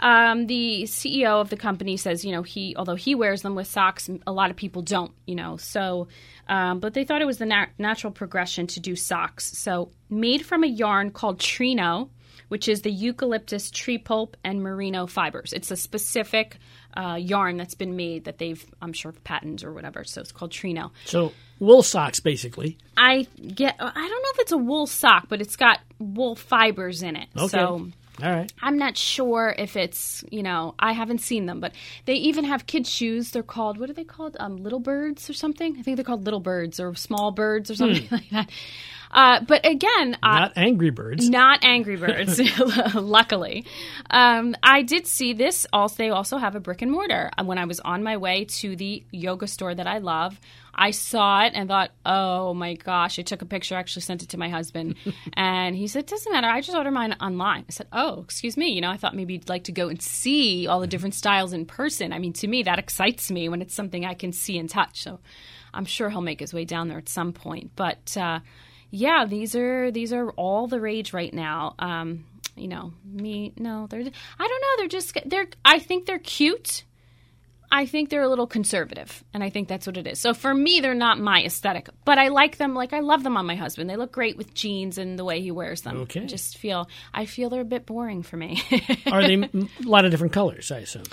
Um, 0.00 0.46
the 0.46 0.82
CEO 0.84 1.40
of 1.40 1.50
the 1.50 1.56
company 1.56 1.96
says, 1.96 2.24
you 2.24 2.32
know, 2.32 2.42
he 2.42 2.74
although 2.76 2.94
he 2.94 3.14
wears 3.14 3.42
them 3.42 3.54
with 3.54 3.66
socks, 3.66 4.10
a 4.26 4.32
lot 4.32 4.50
of 4.50 4.56
people 4.56 4.82
don't. 4.82 5.12
You 5.26 5.34
know, 5.34 5.56
so 5.56 6.08
um, 6.48 6.80
but 6.80 6.94
they 6.94 7.04
thought 7.04 7.22
it 7.22 7.26
was 7.26 7.38
the 7.38 7.46
nat- 7.46 7.70
natural 7.78 8.12
progression 8.12 8.66
to 8.68 8.80
do 8.80 8.96
socks. 8.96 9.56
So 9.58 9.90
made 10.10 10.44
from 10.44 10.62
a 10.64 10.68
yarn 10.68 11.10
called 11.10 11.38
Trino 11.38 12.10
which 12.48 12.68
is 12.68 12.82
the 12.82 12.90
eucalyptus 12.90 13.70
tree 13.70 13.98
pulp 13.98 14.36
and 14.44 14.62
merino 14.62 15.06
fibers. 15.06 15.52
It's 15.52 15.70
a 15.70 15.76
specific 15.76 16.58
uh, 16.96 17.16
yarn 17.20 17.56
that's 17.56 17.74
been 17.74 17.96
made 17.96 18.24
that 18.24 18.38
they've, 18.38 18.64
I'm 18.80 18.92
sure, 18.92 19.12
patented 19.24 19.66
or 19.66 19.72
whatever. 19.72 20.04
So 20.04 20.20
it's 20.20 20.32
called 20.32 20.50
Trino. 20.50 20.90
So 21.04 21.32
wool 21.58 21.82
socks, 21.82 22.20
basically. 22.20 22.78
I 22.96 23.26
get, 23.46 23.76
I 23.78 23.84
don't 23.92 24.10
know 24.10 24.30
if 24.34 24.38
it's 24.40 24.52
a 24.52 24.58
wool 24.58 24.86
sock, 24.86 25.28
but 25.28 25.40
it's 25.40 25.56
got 25.56 25.80
wool 25.98 26.36
fibers 26.36 27.02
in 27.02 27.16
it. 27.16 27.28
Okay. 27.36 27.48
So 27.48 27.90
all 28.22 28.30
right. 28.30 28.50
I'm 28.62 28.78
not 28.78 28.96
sure 28.96 29.54
if 29.58 29.76
it's, 29.76 30.24
you 30.30 30.42
know, 30.42 30.74
I 30.78 30.92
haven't 30.92 31.20
seen 31.20 31.46
them, 31.46 31.60
but 31.60 31.72
they 32.06 32.14
even 32.14 32.44
have 32.44 32.66
kids' 32.66 32.90
shoes. 32.90 33.30
They're 33.30 33.42
called, 33.42 33.78
what 33.78 33.90
are 33.90 33.94
they 33.94 34.04
called? 34.04 34.36
Um, 34.40 34.56
little 34.56 34.80
birds 34.80 35.28
or 35.28 35.34
something? 35.34 35.76
I 35.78 35.82
think 35.82 35.96
they're 35.96 36.04
called 36.04 36.24
little 36.24 36.40
birds 36.40 36.80
or 36.80 36.94
small 36.94 37.30
birds 37.30 37.70
or 37.70 37.74
something 37.74 38.08
like 38.10 38.30
that. 38.30 38.50
Uh, 39.16 39.40
but 39.40 39.64
again, 39.64 40.16
I, 40.22 40.40
Not 40.40 40.52
Angry 40.56 40.90
Birds. 40.90 41.28
not 41.30 41.64
Angry 41.64 41.96
Birds, 41.96 42.38
luckily. 42.94 43.64
Um, 44.10 44.54
I 44.62 44.82
did 44.82 45.06
see 45.06 45.32
this. 45.32 45.66
Also, 45.72 45.96
they 45.96 46.10
also 46.10 46.36
have 46.36 46.54
a 46.54 46.60
brick 46.60 46.82
and 46.82 46.92
mortar. 46.92 47.30
And 47.38 47.48
When 47.48 47.56
I 47.56 47.64
was 47.64 47.80
on 47.80 48.02
my 48.02 48.18
way 48.18 48.44
to 48.60 48.76
the 48.76 49.02
yoga 49.10 49.46
store 49.46 49.74
that 49.74 49.86
I 49.86 49.98
love, 49.98 50.38
I 50.74 50.90
saw 50.90 51.44
it 51.44 51.52
and 51.54 51.66
thought, 51.66 51.92
"Oh 52.04 52.52
my 52.52 52.74
gosh!" 52.74 53.18
I 53.18 53.22
took 53.22 53.40
a 53.40 53.46
picture. 53.46 53.74
Actually, 53.74 54.02
sent 54.02 54.22
it 54.22 54.28
to 54.28 54.38
my 54.38 54.50
husband, 54.50 54.96
and 55.32 55.74
he 55.74 55.86
said, 55.86 56.04
"Doesn't 56.04 56.30
matter. 56.30 56.48
I 56.48 56.60
just 56.60 56.76
ordered 56.76 56.90
mine 56.90 57.16
online." 57.18 57.64
I 57.66 57.72
said, 57.72 57.86
"Oh, 57.94 58.20
excuse 58.20 58.58
me. 58.58 58.66
You 58.68 58.82
know, 58.82 58.90
I 58.90 58.98
thought 58.98 59.16
maybe 59.16 59.32
you'd 59.32 59.48
like 59.48 59.64
to 59.64 59.72
go 59.72 59.88
and 59.88 60.02
see 60.02 60.66
all 60.66 60.80
the 60.80 60.86
different 60.86 61.14
styles 61.14 61.54
in 61.54 61.64
person. 61.64 62.12
I 62.12 62.18
mean, 62.18 62.34
to 62.34 62.46
me, 62.46 62.62
that 62.64 62.78
excites 62.78 63.30
me 63.30 63.48
when 63.48 63.62
it's 63.62 63.74
something 63.74 64.04
I 64.04 64.12
can 64.12 64.32
see 64.32 64.58
and 64.58 64.68
touch." 64.68 65.02
So, 65.02 65.20
I'm 65.72 65.86
sure 65.86 66.10
he'll 66.10 66.20
make 66.20 66.40
his 66.40 66.52
way 66.52 66.66
down 66.66 66.88
there 66.88 66.98
at 66.98 67.08
some 67.08 67.32
point, 67.32 67.70
but. 67.76 68.14
Uh, 68.14 68.40
yeah, 68.90 69.24
these 69.26 69.54
are 69.54 69.90
these 69.90 70.12
are 70.12 70.30
all 70.30 70.66
the 70.66 70.80
rage 70.80 71.12
right 71.12 71.32
now. 71.32 71.74
Um, 71.78 72.24
you 72.56 72.68
know, 72.68 72.92
me 73.04 73.52
no, 73.56 73.86
they're 73.88 74.00
I 74.00 74.48
don't 74.48 74.60
know, 74.60 74.76
they're 74.78 74.88
just 74.88 75.16
they're 75.26 75.46
I 75.64 75.78
think 75.78 76.06
they're 76.06 76.18
cute. 76.18 76.84
I 77.70 77.84
think 77.84 78.10
they're 78.10 78.22
a 78.22 78.28
little 78.28 78.46
conservative, 78.46 79.24
and 79.34 79.42
I 79.42 79.50
think 79.50 79.66
that's 79.66 79.88
what 79.88 79.96
it 79.96 80.06
is. 80.06 80.20
So 80.20 80.34
for 80.34 80.54
me, 80.54 80.80
they're 80.80 80.94
not 80.94 81.18
my 81.18 81.42
aesthetic, 81.42 81.88
but 82.04 82.16
I 82.16 82.28
like 82.28 82.58
them. 82.58 82.74
Like 82.74 82.92
I 82.92 83.00
love 83.00 83.24
them 83.24 83.36
on 83.36 83.44
my 83.44 83.56
husband. 83.56 83.90
They 83.90 83.96
look 83.96 84.12
great 84.12 84.36
with 84.36 84.54
jeans 84.54 84.98
and 84.98 85.18
the 85.18 85.24
way 85.24 85.40
he 85.40 85.50
wears 85.50 85.82
them. 85.82 86.02
Okay. 86.02 86.22
I 86.22 86.26
just 86.26 86.58
feel 86.58 86.88
I 87.12 87.26
feel 87.26 87.50
they're 87.50 87.62
a 87.62 87.64
bit 87.64 87.84
boring 87.84 88.22
for 88.22 88.36
me. 88.36 88.62
Are 89.10 89.22
they 89.22 89.34
a 89.52 89.68
lot 89.82 90.04
of 90.04 90.12
different 90.12 90.32
colors? 90.32 90.70
I 90.70 90.78
assume. 90.78 91.04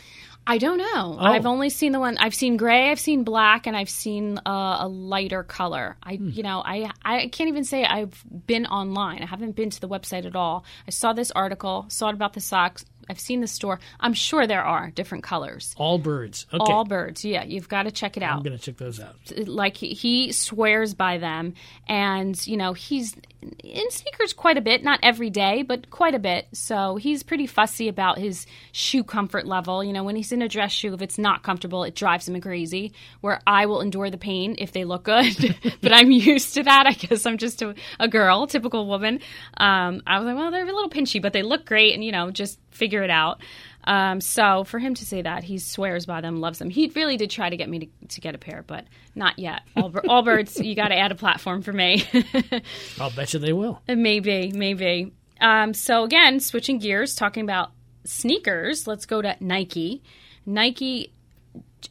I 0.45 0.57
don't 0.57 0.77
know. 0.77 1.17
I've 1.19 1.45
only 1.45 1.69
seen 1.69 1.93
the 1.93 1.99
one. 1.99 2.17
I've 2.17 2.35
seen 2.35 2.57
gray. 2.57 2.91
I've 2.91 2.99
seen 2.99 3.23
black, 3.23 3.65
and 3.65 3.77
I've 3.77 3.89
seen 3.89 4.39
uh, 4.45 4.77
a 4.81 4.87
lighter 4.87 5.43
color. 5.43 5.95
I, 6.03 6.13
you 6.13 6.43
know, 6.43 6.61
I 6.65 6.91
I 7.03 7.27
can't 7.27 7.47
even 7.47 7.63
say 7.63 7.85
I've 7.85 8.23
been 8.45 8.65
online. 8.65 9.23
I 9.23 9.25
haven't 9.25 9.55
been 9.55 9.69
to 9.69 9.79
the 9.79 9.87
website 9.87 10.25
at 10.25 10.35
all. 10.35 10.65
I 10.87 10.91
saw 10.91 11.13
this 11.13 11.31
article, 11.31 11.85
saw 11.87 12.09
it 12.09 12.13
about 12.15 12.33
the 12.33 12.41
socks. 12.41 12.83
I've 13.09 13.19
seen 13.19 13.41
the 13.41 13.47
store. 13.47 13.79
I'm 13.99 14.13
sure 14.13 14.47
there 14.47 14.63
are 14.63 14.91
different 14.91 15.23
colors. 15.23 15.73
All 15.77 15.97
birds. 15.97 16.45
Okay. 16.53 16.71
All 16.73 16.85
birds. 16.85 17.23
Yeah, 17.23 17.43
you've 17.43 17.69
got 17.69 17.83
to 17.83 17.91
check 17.91 18.17
it 18.17 18.23
out 18.23 18.37
I'm 18.37 18.43
going 18.43 18.57
to 18.57 18.63
check 18.63 18.77
those 18.77 18.99
out. 18.99 19.15
like 19.47 19.77
he, 19.77 19.93
he 19.93 20.31
swears 20.31 20.93
by 20.93 21.17
them 21.17 21.53
and 21.87 22.45
you 22.47 22.57
know 22.57 22.73
he's 22.73 23.15
in 23.63 23.91
sneakers 23.91 24.33
quite 24.33 24.57
a 24.57 24.61
bit 24.61 24.83
not 24.83 24.99
every 25.03 25.29
day 25.29 25.63
but 25.63 25.89
quite 25.89 26.15
a 26.15 26.19
bit 26.19 26.47
so 26.53 26.95
he's 26.95 27.23
pretty 27.23 27.45
fussy 27.45 27.87
about 27.87 28.17
his 28.17 28.45
shoe 28.71 29.03
comfort 29.03 29.45
level 29.45 29.83
you 29.83 29.91
know 29.91 30.03
when 30.03 30.15
he's 30.15 30.31
in 30.31 30.41
a 30.41 30.47
dress 30.47 30.71
shoe 30.71 30.93
if 30.93 31.01
it's 31.01 31.17
not 31.17 31.43
comfortable 31.43 31.83
it 31.83 31.93
drives 31.95 32.27
him 32.27 32.39
crazy 32.39 32.93
where 33.21 33.41
i 33.45 33.65
will 33.65 33.81
endure 33.81 34.09
the 34.09 34.17
pain 34.17 34.55
if 34.59 34.71
they 34.71 34.85
look 34.85 35.03
good 35.03 35.55
but 35.81 35.91
i'm 35.91 36.11
used 36.11 36.53
to 36.53 36.63
that 36.63 36.85
i 36.87 36.93
guess 36.93 37.25
i'm 37.25 37.37
just 37.37 37.61
a, 37.61 37.75
a 37.99 38.07
girl 38.07 38.47
typical 38.47 38.87
woman 38.87 39.19
um, 39.57 40.01
i 40.07 40.17
was 40.19 40.25
like 40.25 40.35
well 40.35 40.51
they're 40.51 40.63
a 40.63 40.65
little 40.65 40.89
pinchy 40.89 41.21
but 41.21 41.33
they 41.33 41.43
look 41.43 41.65
great 41.65 41.93
and 41.93 42.03
you 42.03 42.11
know 42.11 42.31
just 42.31 42.59
figure 42.71 42.92
it 43.01 43.09
out 43.09 43.39
um, 43.85 44.21
so 44.21 44.63
for 44.63 44.79
him 44.79 44.93
to 44.95 45.05
say 45.05 45.21
that, 45.21 45.43
he 45.43 45.57
swears 45.59 46.05
by 46.05 46.21
them, 46.21 46.37
loves 46.37 46.59
them. 46.59 46.69
He 46.69 46.91
really 46.95 47.17
did 47.17 47.29
try 47.29 47.49
to 47.49 47.57
get 47.57 47.69
me 47.69 47.79
to, 47.79 48.07
to 48.09 48.21
get 48.21 48.35
a 48.35 48.37
pair, 48.37 48.63
but 48.65 48.85
not 49.15 49.37
yet. 49.39 49.61
All, 49.75 49.91
Allbirds, 49.91 50.63
you 50.63 50.75
got 50.75 50.89
to 50.89 50.97
add 50.97 51.11
a 51.11 51.15
platform 51.15 51.61
for 51.61 51.73
me. 51.73 52.05
I'll 52.99 53.11
bet 53.11 53.33
you 53.33 53.39
they 53.39 53.53
will. 53.53 53.81
maybe, 53.87 54.51
maybe. 54.53 55.13
Um, 55.41 55.73
so 55.73 56.03
again, 56.03 56.39
switching 56.39 56.79
gears, 56.79 57.15
talking 57.15 57.43
about 57.43 57.71
sneakers. 58.05 58.87
Let's 58.87 59.05
go 59.05 59.21
to 59.21 59.35
Nike. 59.41 60.01
Nike 60.45 61.11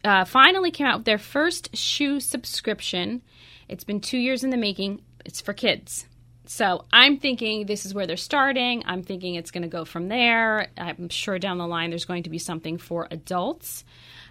uh, 0.04 0.25
finally 0.25 0.71
came 0.71 0.87
out 0.87 0.99
with 0.99 1.06
their 1.06 1.18
first 1.18 1.76
shoe 1.76 2.21
subscription. 2.21 3.21
It's 3.68 3.85
been 3.85 4.00
two 4.00 4.18
years 4.18 4.44
in 4.44 4.50
the 4.50 4.56
making. 4.56 5.02
It's 5.25 5.40
for 5.40 5.52
kids. 5.52 6.06
So 6.52 6.85
I'm 6.92 7.16
thinking 7.16 7.64
this 7.64 7.87
is 7.87 7.94
where 7.94 8.06
they're 8.06 8.18
starting. 8.18 8.82
I'm 8.85 9.02
thinking 9.02 9.37
it's 9.37 9.50
going 9.50 9.62
to 9.62 9.71
go 9.71 9.87
from 9.87 10.09
there. 10.09 10.68
I'm 10.76 11.09
sure 11.09 11.38
down 11.38 11.56
the 11.56 11.66
line 11.66 11.88
there's 11.88 12.04
going 12.04 12.25
to 12.25 12.30
be 12.30 12.38
something 12.38 12.76
for 12.76 13.09
adults. 13.11 13.87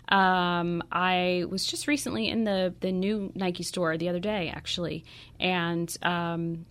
Um, 0.08 0.84
I 0.92 1.46
was 1.50 1.66
just 1.66 1.88
recently 1.88 2.30
in 2.30 2.44
the 2.44 2.76
the 2.80 2.92
new 2.92 3.32
Nike 3.34 3.64
store 3.64 3.98
the 3.98 4.08
other 4.08 4.20
day, 4.20 4.54
actually, 4.54 5.04
and 5.40 5.98
um, 6.04 6.68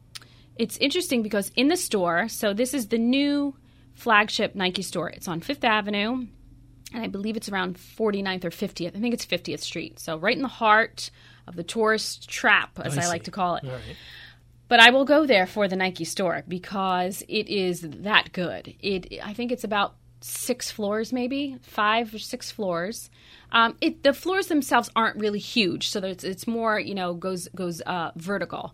it's 0.57 0.76
interesting 0.76 1.21
because 1.21 1.50
in 1.57 1.66
the 1.66 1.76
store, 1.76 2.28
so 2.28 2.54
this 2.54 2.73
is 2.73 2.87
the 2.87 2.99
new 2.99 3.57
flagship 3.95 4.54
Nike 4.54 4.83
store. 4.83 5.11
It's 5.11 5.26
on 5.26 5.40
Fifth 5.40 5.64
Avenue, 5.64 6.28
and 6.95 7.02
I 7.02 7.09
believe 7.09 7.37
it's 7.37 7.49
around 7.49 7.76
49th 7.76 8.45
or 8.45 8.50
50th. 8.50 8.97
I 8.97 9.00
think 9.00 9.14
it's 9.14 9.26
50th 9.26 9.61
Street. 9.61 9.99
So 9.99 10.16
right 10.16 10.37
in 10.37 10.42
the 10.42 10.49
heart 10.49 11.11
of 11.49 11.57
the 11.57 11.64
tourist 11.64 12.28
trap, 12.28 12.78
as 12.78 12.97
I, 12.97 13.02
see. 13.02 13.09
like 13.09 13.25
to 13.25 13.33
call 13.33 13.57
it. 13.57 13.64
But 14.71 14.79
I 14.79 14.91
will 14.91 15.05
go 15.05 15.27
there 15.27 15.49
for 15.49 15.67
the 15.67 15.75
Nike 15.75 16.05
store 16.05 16.45
because 16.47 17.25
it 17.29 17.49
is 17.49 17.81
that 17.81 18.33
good. 18.33 18.73
It 18.78 19.19
I 19.21 19.35
think 19.35 19.50
it's 19.50 19.65
about 19.65 19.97
six 20.21 20.71
floors, 20.71 21.13
maybe 21.13 21.56
five 21.61 22.15
or 22.15 22.21
six 22.21 22.52
floors. 22.52 23.11
Um, 23.50 23.76
it 23.80 24.04
the 24.04 24.13
floors 24.13 24.47
themselves 24.47 24.89
aren't 24.95 25.19
really 25.19 25.41
huge, 25.41 25.89
so 25.89 25.99
it's 26.04 26.23
it's 26.23 26.47
more 26.47 26.78
you 26.78 26.95
know 26.95 27.15
goes 27.15 27.49
goes 27.49 27.83
uh, 27.85 28.13
vertical. 28.15 28.73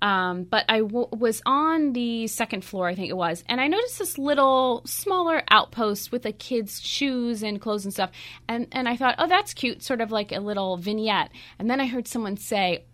Um, 0.00 0.44
but 0.44 0.64
I 0.70 0.80
w- 0.80 1.08
was 1.12 1.42
on 1.44 1.92
the 1.92 2.26
second 2.28 2.64
floor, 2.64 2.86
I 2.86 2.94
think 2.94 3.10
it 3.10 3.16
was, 3.16 3.44
and 3.46 3.60
I 3.60 3.66
noticed 3.66 3.98
this 3.98 4.16
little 4.16 4.82
smaller 4.86 5.42
outpost 5.50 6.12
with 6.12 6.22
the 6.22 6.32
kids' 6.32 6.80
shoes 6.80 7.42
and 7.42 7.60
clothes 7.60 7.84
and 7.84 7.92
stuff. 7.92 8.10
And 8.48 8.68
and 8.72 8.88
I 8.88 8.96
thought, 8.96 9.16
oh, 9.18 9.26
that's 9.26 9.52
cute, 9.52 9.82
sort 9.82 10.00
of 10.00 10.10
like 10.10 10.32
a 10.32 10.40
little 10.40 10.78
vignette. 10.78 11.30
And 11.58 11.68
then 11.68 11.78
I 11.78 11.86
heard 11.86 12.08
someone 12.08 12.38
say, 12.38 12.86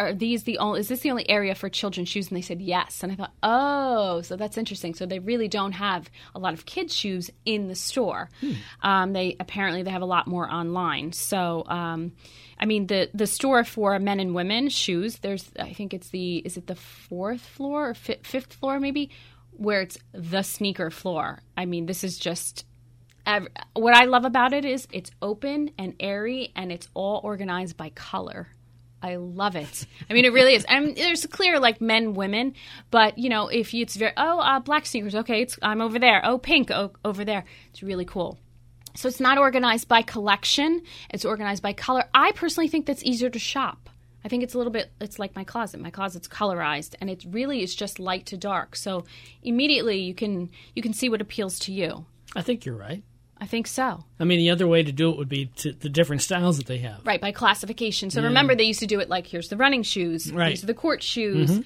are 0.00 0.12
these 0.14 0.44
the 0.44 0.58
only 0.58 0.80
is 0.80 0.88
this 0.88 1.00
the 1.00 1.10
only 1.10 1.28
area 1.28 1.54
for 1.54 1.68
children's 1.68 2.08
shoes? 2.08 2.28
And 2.28 2.36
they 2.36 2.42
said 2.42 2.62
yes. 2.62 3.02
And 3.02 3.12
i 3.12 3.14
thought 3.14 3.34
oh 3.42 4.22
so 4.22 4.36
that's 4.36 4.56
interesting. 4.56 4.94
So 4.94 5.06
they 5.06 5.18
really 5.18 5.48
don't 5.48 5.72
have 5.72 6.10
a 6.34 6.38
lot 6.38 6.54
of 6.54 6.64
kids 6.64 6.94
shoes 6.94 7.30
in 7.44 7.68
the 7.68 7.74
store. 7.74 8.30
Um, 8.82 9.12
they 9.12 9.36
apparently 9.38 9.82
they 9.82 9.90
have 9.90 10.02
a 10.02 10.06
lot 10.06 10.26
more 10.26 10.50
online. 10.50 11.12
So 11.12 11.64
um, 11.66 12.12
i 12.58 12.66
mean 12.66 12.86
the 12.86 13.10
the 13.14 13.26
store 13.26 13.64
for 13.64 13.98
men 13.98 14.20
and 14.20 14.34
women 14.34 14.68
shoes 14.68 15.18
there's 15.18 15.50
i 15.58 15.72
think 15.72 15.94
it's 15.94 16.10
the 16.10 16.36
is 16.38 16.58
it 16.58 16.66
the 16.66 16.74
fourth 16.74 17.40
floor 17.40 17.90
or 17.90 17.94
fi- 17.94 18.20
fifth 18.22 18.52
floor 18.52 18.78
maybe 18.78 19.10
where 19.52 19.82
it's 19.82 19.98
the 20.12 20.42
sneaker 20.42 20.90
floor. 20.90 21.42
I 21.56 21.66
mean 21.66 21.86
this 21.86 22.02
is 22.04 22.18
just 22.18 22.64
what 23.74 23.94
i 23.94 24.04
love 24.06 24.24
about 24.24 24.52
it 24.52 24.64
is 24.64 24.88
it's 24.92 25.10
open 25.20 25.70
and 25.78 25.94
airy 26.00 26.52
and 26.56 26.72
it's 26.72 26.88
all 26.94 27.20
organized 27.22 27.76
by 27.76 27.90
color 27.90 28.48
I 29.02 29.16
love 29.16 29.56
it. 29.56 29.86
I 30.08 30.12
mean, 30.12 30.24
it 30.24 30.32
really 30.32 30.54
is. 30.54 30.66
I 30.68 30.80
mean, 30.80 30.94
there's 30.94 31.24
clear 31.26 31.58
like 31.58 31.80
men, 31.80 32.14
women, 32.14 32.54
but 32.90 33.16
you 33.18 33.28
know, 33.28 33.48
if 33.48 33.72
it's 33.72 33.96
very 33.96 34.12
oh, 34.16 34.38
uh, 34.38 34.60
black 34.60 34.86
sneakers, 34.86 35.14
okay, 35.14 35.42
it's 35.42 35.58
I'm 35.62 35.80
over 35.80 35.98
there. 35.98 36.20
Oh, 36.24 36.38
pink, 36.38 36.70
oh, 36.70 36.92
over 37.04 37.24
there. 37.24 37.44
It's 37.70 37.82
really 37.82 38.04
cool. 38.04 38.38
So 38.94 39.08
it's 39.08 39.20
not 39.20 39.38
organized 39.38 39.88
by 39.88 40.02
collection; 40.02 40.82
it's 41.08 41.24
organized 41.24 41.62
by 41.62 41.72
color. 41.72 42.04
I 42.12 42.32
personally 42.32 42.68
think 42.68 42.86
that's 42.86 43.04
easier 43.04 43.30
to 43.30 43.38
shop. 43.38 43.88
I 44.22 44.28
think 44.28 44.42
it's 44.42 44.54
a 44.54 44.58
little 44.58 44.72
bit. 44.72 44.90
It's 45.00 45.18
like 45.18 45.34
my 45.34 45.44
closet. 45.44 45.80
My 45.80 45.90
closet's 45.90 46.28
colorized, 46.28 46.94
and 47.00 47.08
it 47.08 47.24
really 47.28 47.62
is 47.62 47.74
just 47.74 47.98
light 47.98 48.26
to 48.26 48.36
dark. 48.36 48.76
So 48.76 49.04
immediately 49.42 50.00
you 50.00 50.14
can 50.14 50.50
you 50.74 50.82
can 50.82 50.92
see 50.92 51.08
what 51.08 51.22
appeals 51.22 51.58
to 51.60 51.72
you. 51.72 52.04
I 52.36 52.42
think 52.42 52.64
you're 52.64 52.76
right. 52.76 53.02
I 53.40 53.46
think 53.46 53.66
so. 53.66 54.04
I 54.18 54.24
mean, 54.24 54.38
the 54.38 54.50
other 54.50 54.66
way 54.66 54.82
to 54.82 54.92
do 54.92 55.10
it 55.10 55.16
would 55.16 55.28
be 55.28 55.46
to 55.56 55.72
the 55.72 55.88
different 55.88 56.20
styles 56.22 56.58
that 56.58 56.66
they 56.66 56.78
have. 56.78 57.00
Right, 57.06 57.20
by 57.20 57.32
classification. 57.32 58.10
So 58.10 58.22
remember, 58.22 58.54
they 58.54 58.64
used 58.64 58.80
to 58.80 58.86
do 58.86 59.00
it 59.00 59.08
like 59.08 59.26
here's 59.26 59.48
the 59.48 59.56
running 59.56 59.82
shoes, 59.82 60.30
Right. 60.32 60.50
these 60.50 60.62
are 60.62 60.66
the 60.66 60.74
court 60.74 61.02
shoes. 61.02 61.50
Mm-hmm. 61.50 61.62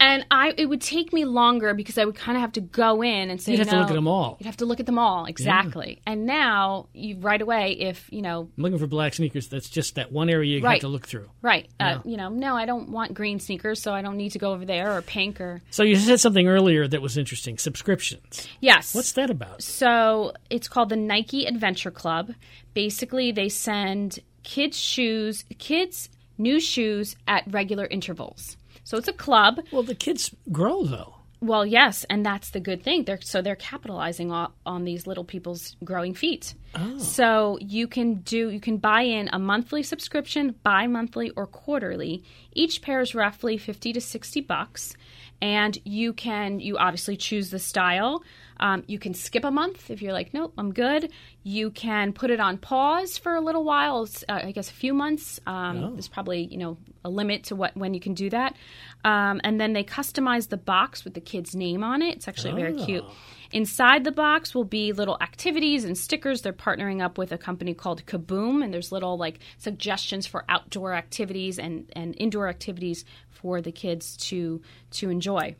And 0.00 0.24
I, 0.30 0.54
it 0.56 0.66
would 0.66 0.80
take 0.80 1.12
me 1.12 1.24
longer 1.24 1.74
because 1.74 1.98
I 1.98 2.04
would 2.04 2.14
kind 2.14 2.36
of 2.36 2.40
have 2.42 2.52
to 2.52 2.60
go 2.60 3.02
in 3.02 3.30
and 3.30 3.42
say, 3.42 3.52
You'd 3.52 3.58
have 3.58 3.68
to 3.70 3.80
look 3.80 3.90
at 3.90 3.94
them 3.94 4.06
all. 4.06 4.36
You'd 4.38 4.46
have 4.46 4.58
to 4.58 4.64
look 4.64 4.78
at 4.78 4.86
them 4.86 4.98
all 4.98 5.24
exactly. 5.24 6.00
And 6.06 6.24
now 6.24 6.86
you 6.94 7.16
right 7.18 7.42
away, 7.42 7.72
if 7.72 8.06
you 8.12 8.22
know, 8.22 8.48
I'm 8.56 8.62
looking 8.62 8.78
for 8.78 8.86
black 8.86 9.14
sneakers. 9.14 9.48
That's 9.48 9.68
just 9.68 9.96
that 9.96 10.12
one 10.12 10.30
area 10.30 10.58
you 10.58 10.62
Right. 10.64 10.74
have 10.74 10.82
to 10.82 10.88
look 10.88 11.06
through. 11.08 11.28
right, 11.42 11.68
Yeah. 11.80 11.96
uh, 11.96 12.02
you 12.04 12.16
know, 12.16 12.28
no, 12.28 12.54
I 12.54 12.64
don't 12.64 12.90
want 12.90 13.14
green 13.14 13.40
sneakers, 13.40 13.82
so 13.82 13.92
I 13.92 14.02
don't 14.02 14.16
need 14.16 14.30
to 14.30 14.38
go 14.38 14.52
over 14.52 14.64
there 14.64 14.96
or 14.96 15.02
pink 15.02 15.40
or 15.40 15.62
So 15.70 15.82
you 15.82 15.96
said 15.96 16.20
something 16.20 16.46
earlier 16.46 16.86
that 16.86 17.02
was 17.02 17.18
interesting. 17.18 17.58
Subscriptions. 17.58 18.46
yes. 18.60 18.94
What's 18.94 19.12
that 19.12 19.30
about? 19.30 19.62
So 19.62 20.32
it's 20.48 20.68
called 20.68 20.90
the 20.90 20.96
Nike 20.96 21.44
Adventure 21.46 21.90
Club. 21.90 22.32
Basically, 22.74 23.32
they 23.32 23.48
send 23.48 24.20
kids 24.44 24.78
shoes, 24.78 25.44
kids 25.58 26.08
new 26.38 26.60
shoes 26.60 27.16
at 27.26 27.42
regular 27.52 27.86
intervals. 27.86 28.56
So 28.88 28.96
it's 28.96 29.06
a 29.06 29.12
club. 29.12 29.60
Well, 29.70 29.82
the 29.82 29.94
kids 29.94 30.34
grow 30.50 30.82
though. 30.82 31.16
Well, 31.42 31.66
yes, 31.66 32.06
and 32.08 32.24
that's 32.24 32.50
the 32.50 32.58
good 32.58 32.82
thing. 32.82 33.04
They're 33.04 33.20
so 33.20 33.42
they're 33.42 33.54
capitalizing 33.54 34.32
on, 34.32 34.50
on 34.64 34.84
these 34.84 35.06
little 35.06 35.24
people's 35.24 35.76
growing 35.84 36.14
feet. 36.14 36.54
Oh. 36.74 36.96
So 36.96 37.58
you 37.60 37.86
can 37.86 38.14
do 38.22 38.48
you 38.48 38.60
can 38.60 38.78
buy 38.78 39.02
in 39.02 39.28
a 39.30 39.38
monthly 39.38 39.82
subscription, 39.82 40.54
bi-monthly 40.62 41.32
or 41.36 41.46
quarterly. 41.46 42.24
Each 42.54 42.80
pair 42.80 43.02
is 43.02 43.14
roughly 43.14 43.58
50 43.58 43.92
to 43.92 44.00
60 44.00 44.40
bucks 44.40 44.96
and 45.40 45.78
you 45.84 46.12
can 46.12 46.60
you 46.60 46.76
obviously 46.76 47.16
choose 47.16 47.50
the 47.50 47.58
style. 47.58 48.22
Um, 48.60 48.82
you 48.88 48.98
can 48.98 49.14
skip 49.14 49.44
a 49.44 49.52
month 49.52 49.88
if 49.88 50.02
you're 50.02 50.12
like, 50.12 50.34
nope, 50.34 50.52
I'm 50.58 50.72
good. 50.72 51.12
You 51.44 51.70
can 51.70 52.12
put 52.12 52.30
it 52.30 52.40
on 52.40 52.58
pause 52.58 53.16
for 53.16 53.36
a 53.36 53.40
little 53.40 53.62
while. 53.62 54.08
Uh, 54.28 54.40
I 54.42 54.50
guess 54.50 54.68
a 54.68 54.72
few 54.74 54.92
months. 54.92 55.38
Um, 55.46 55.92
There's 55.92 56.08
probably 56.08 56.42
you 56.42 56.58
know 56.58 56.76
a 57.04 57.10
limit 57.10 57.44
to 57.44 57.56
what 57.56 57.76
when 57.76 57.94
you 57.94 58.00
can 58.00 58.14
do 58.14 58.30
that. 58.30 58.56
Um, 59.04 59.40
and 59.44 59.60
then 59.60 59.74
they 59.74 59.84
customize 59.84 60.48
the 60.48 60.56
box 60.56 61.04
with 61.04 61.14
the 61.14 61.20
kid's 61.20 61.54
name 61.54 61.84
on 61.84 62.02
it. 62.02 62.16
It's 62.16 62.28
actually 62.28 62.54
very 62.54 62.74
cute. 62.84 63.04
Inside 63.50 64.04
the 64.04 64.12
box 64.12 64.54
will 64.54 64.64
be 64.64 64.92
little 64.92 65.16
activities 65.22 65.84
and 65.84 65.96
stickers. 65.96 66.42
They're 66.42 66.52
partnering 66.52 67.02
up 67.02 67.16
with 67.16 67.32
a 67.32 67.38
company 67.38 67.72
called 67.72 68.04
Kaboom, 68.04 68.62
and 68.62 68.74
there's 68.74 68.92
little 68.92 69.16
like 69.16 69.38
suggestions 69.56 70.26
for 70.26 70.44
outdoor 70.48 70.92
activities 70.92 71.58
and, 71.58 71.90
and 71.96 72.14
indoor 72.18 72.48
activities 72.48 73.06
for 73.40 73.60
the 73.60 73.72
kids 73.72 74.16
to 74.28 74.60
to 74.92 75.10
enjoy. 75.10 75.56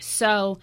So 0.00 0.58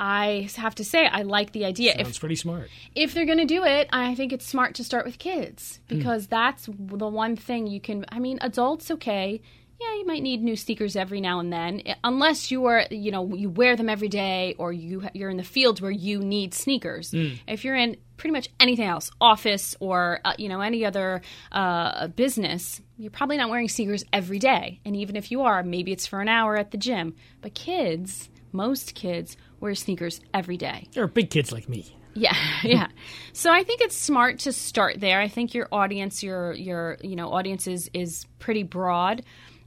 I 0.00 0.48
have 0.56 0.74
to 0.76 0.84
say 0.84 1.06
I 1.06 1.22
like 1.22 1.52
the 1.52 1.64
idea. 1.64 1.94
If 1.96 2.06
Sounds 2.06 2.18
pretty 2.18 2.36
smart. 2.36 2.70
if 2.94 3.14
they're 3.14 3.26
going 3.26 3.38
to 3.38 3.44
do 3.44 3.64
it, 3.64 3.88
I 3.92 4.14
think 4.14 4.32
it's 4.32 4.46
smart 4.46 4.74
to 4.76 4.84
start 4.84 5.04
with 5.04 5.18
kids 5.18 5.80
because 5.88 6.24
hmm. 6.24 6.30
that's 6.30 6.66
the 6.66 7.08
one 7.08 7.36
thing 7.36 7.66
you 7.66 7.80
can. 7.80 8.04
I 8.10 8.18
mean, 8.18 8.38
adults, 8.40 8.90
okay, 8.92 9.40
yeah, 9.80 9.94
you 9.94 10.06
might 10.06 10.22
need 10.22 10.42
new 10.42 10.56
sneakers 10.56 10.96
every 10.96 11.20
now 11.20 11.40
and 11.40 11.52
then, 11.52 11.82
eh, 11.86 11.94
unless 12.04 12.50
you 12.50 12.66
are, 12.66 12.86
you 12.90 13.10
know, 13.10 13.34
you 13.34 13.48
wear 13.48 13.76
them 13.76 13.88
every 13.88 14.08
day 14.08 14.54
or 14.58 14.72
you 14.72 15.08
you're 15.14 15.30
in 15.30 15.36
the 15.36 15.44
fields 15.44 15.80
where 15.80 15.90
you 15.90 16.20
need 16.20 16.54
sneakers. 16.54 17.10
Hmm. 17.10 17.34
If 17.46 17.64
you're 17.64 17.76
in 17.76 17.96
pretty 18.18 18.32
much 18.32 18.48
anything 18.60 18.84
else, 18.84 19.10
office 19.20 19.74
or 19.80 20.20
uh, 20.24 20.34
you 20.36 20.50
know 20.50 20.60
any 20.60 20.84
other 20.84 21.22
uh, 21.52 22.08
business, 22.08 22.82
you're 22.98 23.10
probably 23.10 23.38
not 23.38 23.48
wearing 23.48 23.68
sneakers 23.68 24.04
every 24.12 24.38
day. 24.38 24.80
And 24.84 24.94
even 24.94 25.16
if 25.16 25.30
you 25.30 25.42
are, 25.42 25.62
maybe 25.62 25.92
it's 25.92 26.06
for 26.06 26.20
an 26.20 26.28
hour 26.28 26.56
at 26.56 26.72
the 26.72 26.76
gym. 26.76 27.14
But 27.40 27.54
kids, 27.54 28.28
most 28.52 28.94
kids 28.94 29.36
wear 29.60 29.74
sneakers 29.74 30.20
every 30.34 30.58
day. 30.58 30.88
Are 30.96 31.06
big 31.06 31.30
kids 31.30 31.52
like 31.52 31.68
me. 31.68 31.86
Yeah, 32.14 32.36
yeah. 32.62 32.88
So 33.32 33.52
I 33.52 33.62
think 33.62 33.80
it's 33.80 33.96
smart 33.96 34.40
to 34.40 34.52
start 34.52 35.00
there. 35.00 35.20
I 35.20 35.28
think 35.28 35.54
your 35.54 35.68
audience, 35.72 36.22
your 36.22 36.52
your 36.52 36.98
you 37.02 37.16
know 37.16 37.32
audience 37.32 37.66
is 37.66 37.88
is 37.94 38.26
pretty 38.38 38.64
broad, 38.64 39.22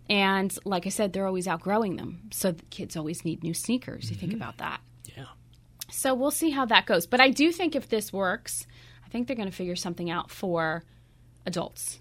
and 0.10 0.56
like 0.66 0.86
I 0.86 0.90
said, 0.90 1.14
they're 1.14 1.28
always 1.28 1.48
outgrowing 1.48 1.96
them. 1.96 2.30
So 2.32 2.52
the 2.52 2.66
kids 2.66 2.98
always 2.98 3.24
need 3.26 3.44
new 3.44 3.54
sneakers. 3.54 4.10
You 4.10 4.18
think 4.18 4.34
about 4.34 4.58
that. 4.58 4.82
So 5.91 6.13
we'll 6.13 6.32
see 6.32 6.49
how 6.49 6.65
that 6.65 6.86
goes. 6.86 7.06
But 7.06 7.21
I 7.21 7.30
do 7.30 7.51
think 7.51 7.75
if 7.75 7.89
this 7.89 8.12
works, 8.12 8.65
I 9.06 9.10
think 9.10 9.27
they're 9.27 9.36
going 9.36 9.49
to 9.49 9.56
figure 9.56 9.75
something 9.75 10.10
out 10.10 10.32
for 10.32 10.84
adults. 11.45 11.99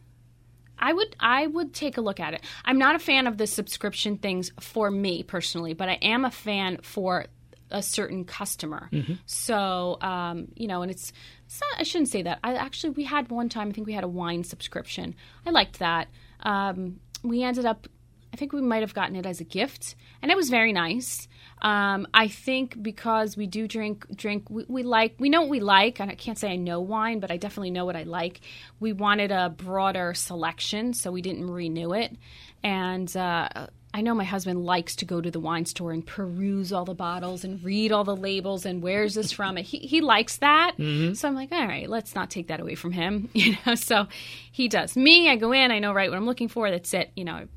I 0.78 0.92
would 0.94 1.14
I 1.20 1.46
would 1.46 1.74
take 1.74 1.98
a 1.98 2.00
look 2.00 2.20
at 2.20 2.32
it. 2.32 2.40
I'm 2.64 2.78
not 2.78 2.94
a 2.94 2.98
fan 2.98 3.26
of 3.26 3.36
the 3.36 3.46
subscription 3.46 4.16
things 4.16 4.50
for 4.60 4.90
me 4.90 5.22
personally, 5.22 5.74
but 5.74 5.90
I 5.90 5.98
am 6.00 6.24
a 6.24 6.30
fan 6.30 6.78
for 6.82 7.26
a 7.70 7.82
certain 7.82 8.24
customer. 8.24 8.88
So 9.26 9.98
um, 10.00 10.48
you 10.56 10.66
know, 10.66 10.80
and 10.82 10.90
it's, 10.90 11.12
it's 11.46 11.60
not, 11.60 11.80
I 11.80 11.82
shouldn't 11.82 12.08
say 12.08 12.22
that. 12.22 12.38
I 12.42 12.54
actually 12.54 12.90
we 12.90 13.04
had 13.04 13.30
one 13.30 13.48
time. 13.50 13.68
I 13.68 13.72
think 13.72 13.86
we 13.86 13.92
had 13.92 14.04
a 14.04 14.08
wine 14.08 14.42
subscription. 14.42 15.14
I 15.44 15.50
liked 15.50 15.80
that. 15.80 16.08
Um, 16.40 17.00
we 17.22 17.42
ended 17.42 17.66
up. 17.66 17.86
I 18.32 18.36
think 18.36 18.52
we 18.52 18.60
might 18.60 18.82
have 18.82 18.94
gotten 18.94 19.16
it 19.16 19.26
as 19.26 19.40
a 19.40 19.44
gift, 19.44 19.96
and 20.22 20.30
it 20.30 20.36
was 20.36 20.50
very 20.50 20.72
nice. 20.72 21.28
Um, 21.62 22.06
I 22.14 22.28
think 22.28 22.82
because 22.82 23.36
we 23.36 23.46
do 23.46 23.68
drink 23.68 24.06
drink, 24.14 24.48
we, 24.48 24.64
we 24.68 24.82
like 24.82 25.14
we 25.18 25.28
know 25.28 25.42
what 25.42 25.50
we 25.50 25.60
like. 25.60 26.00
And 26.00 26.10
I 26.10 26.14
can't 26.14 26.38
say 26.38 26.50
I 26.50 26.56
know 26.56 26.80
wine, 26.80 27.20
but 27.20 27.30
I 27.30 27.36
definitely 27.36 27.70
know 27.70 27.84
what 27.84 27.96
I 27.96 28.04
like. 28.04 28.40
We 28.78 28.92
wanted 28.92 29.30
a 29.30 29.50
broader 29.50 30.14
selection, 30.14 30.94
so 30.94 31.10
we 31.10 31.22
didn't 31.22 31.50
renew 31.50 31.92
it. 31.92 32.16
And 32.62 33.14
uh, 33.16 33.66
I 33.92 34.00
know 34.02 34.14
my 34.14 34.24
husband 34.24 34.64
likes 34.64 34.96
to 34.96 35.04
go 35.04 35.20
to 35.20 35.30
the 35.30 35.40
wine 35.40 35.66
store 35.66 35.92
and 35.92 36.06
peruse 36.06 36.72
all 36.72 36.84
the 36.84 36.94
bottles 36.94 37.42
and 37.44 37.62
read 37.64 37.90
all 37.90 38.04
the 38.04 38.16
labels 38.16 38.64
and 38.64 38.82
where's 38.82 39.14
this 39.14 39.32
from. 39.32 39.56
He 39.56 39.78
he 39.78 40.00
likes 40.00 40.36
that, 40.38 40.76
so 41.14 41.28
I'm 41.28 41.34
like, 41.34 41.50
all 41.52 41.66
right, 41.66 41.88
let's 41.88 42.14
not 42.14 42.30
take 42.30 42.46
that 42.48 42.60
away 42.60 42.76
from 42.76 42.92
him, 42.92 43.28
you 43.34 43.56
know. 43.66 43.74
So 43.74 44.06
he 44.52 44.68
does. 44.68 44.96
Me, 44.96 45.28
I 45.28 45.36
go 45.36 45.52
in, 45.52 45.72
I 45.72 45.80
know 45.80 45.92
right 45.92 46.08
what 46.08 46.16
I'm 46.16 46.26
looking 46.26 46.48
for. 46.48 46.70
That's 46.70 46.94
it, 46.94 47.10
you 47.16 47.24
know. 47.24 47.48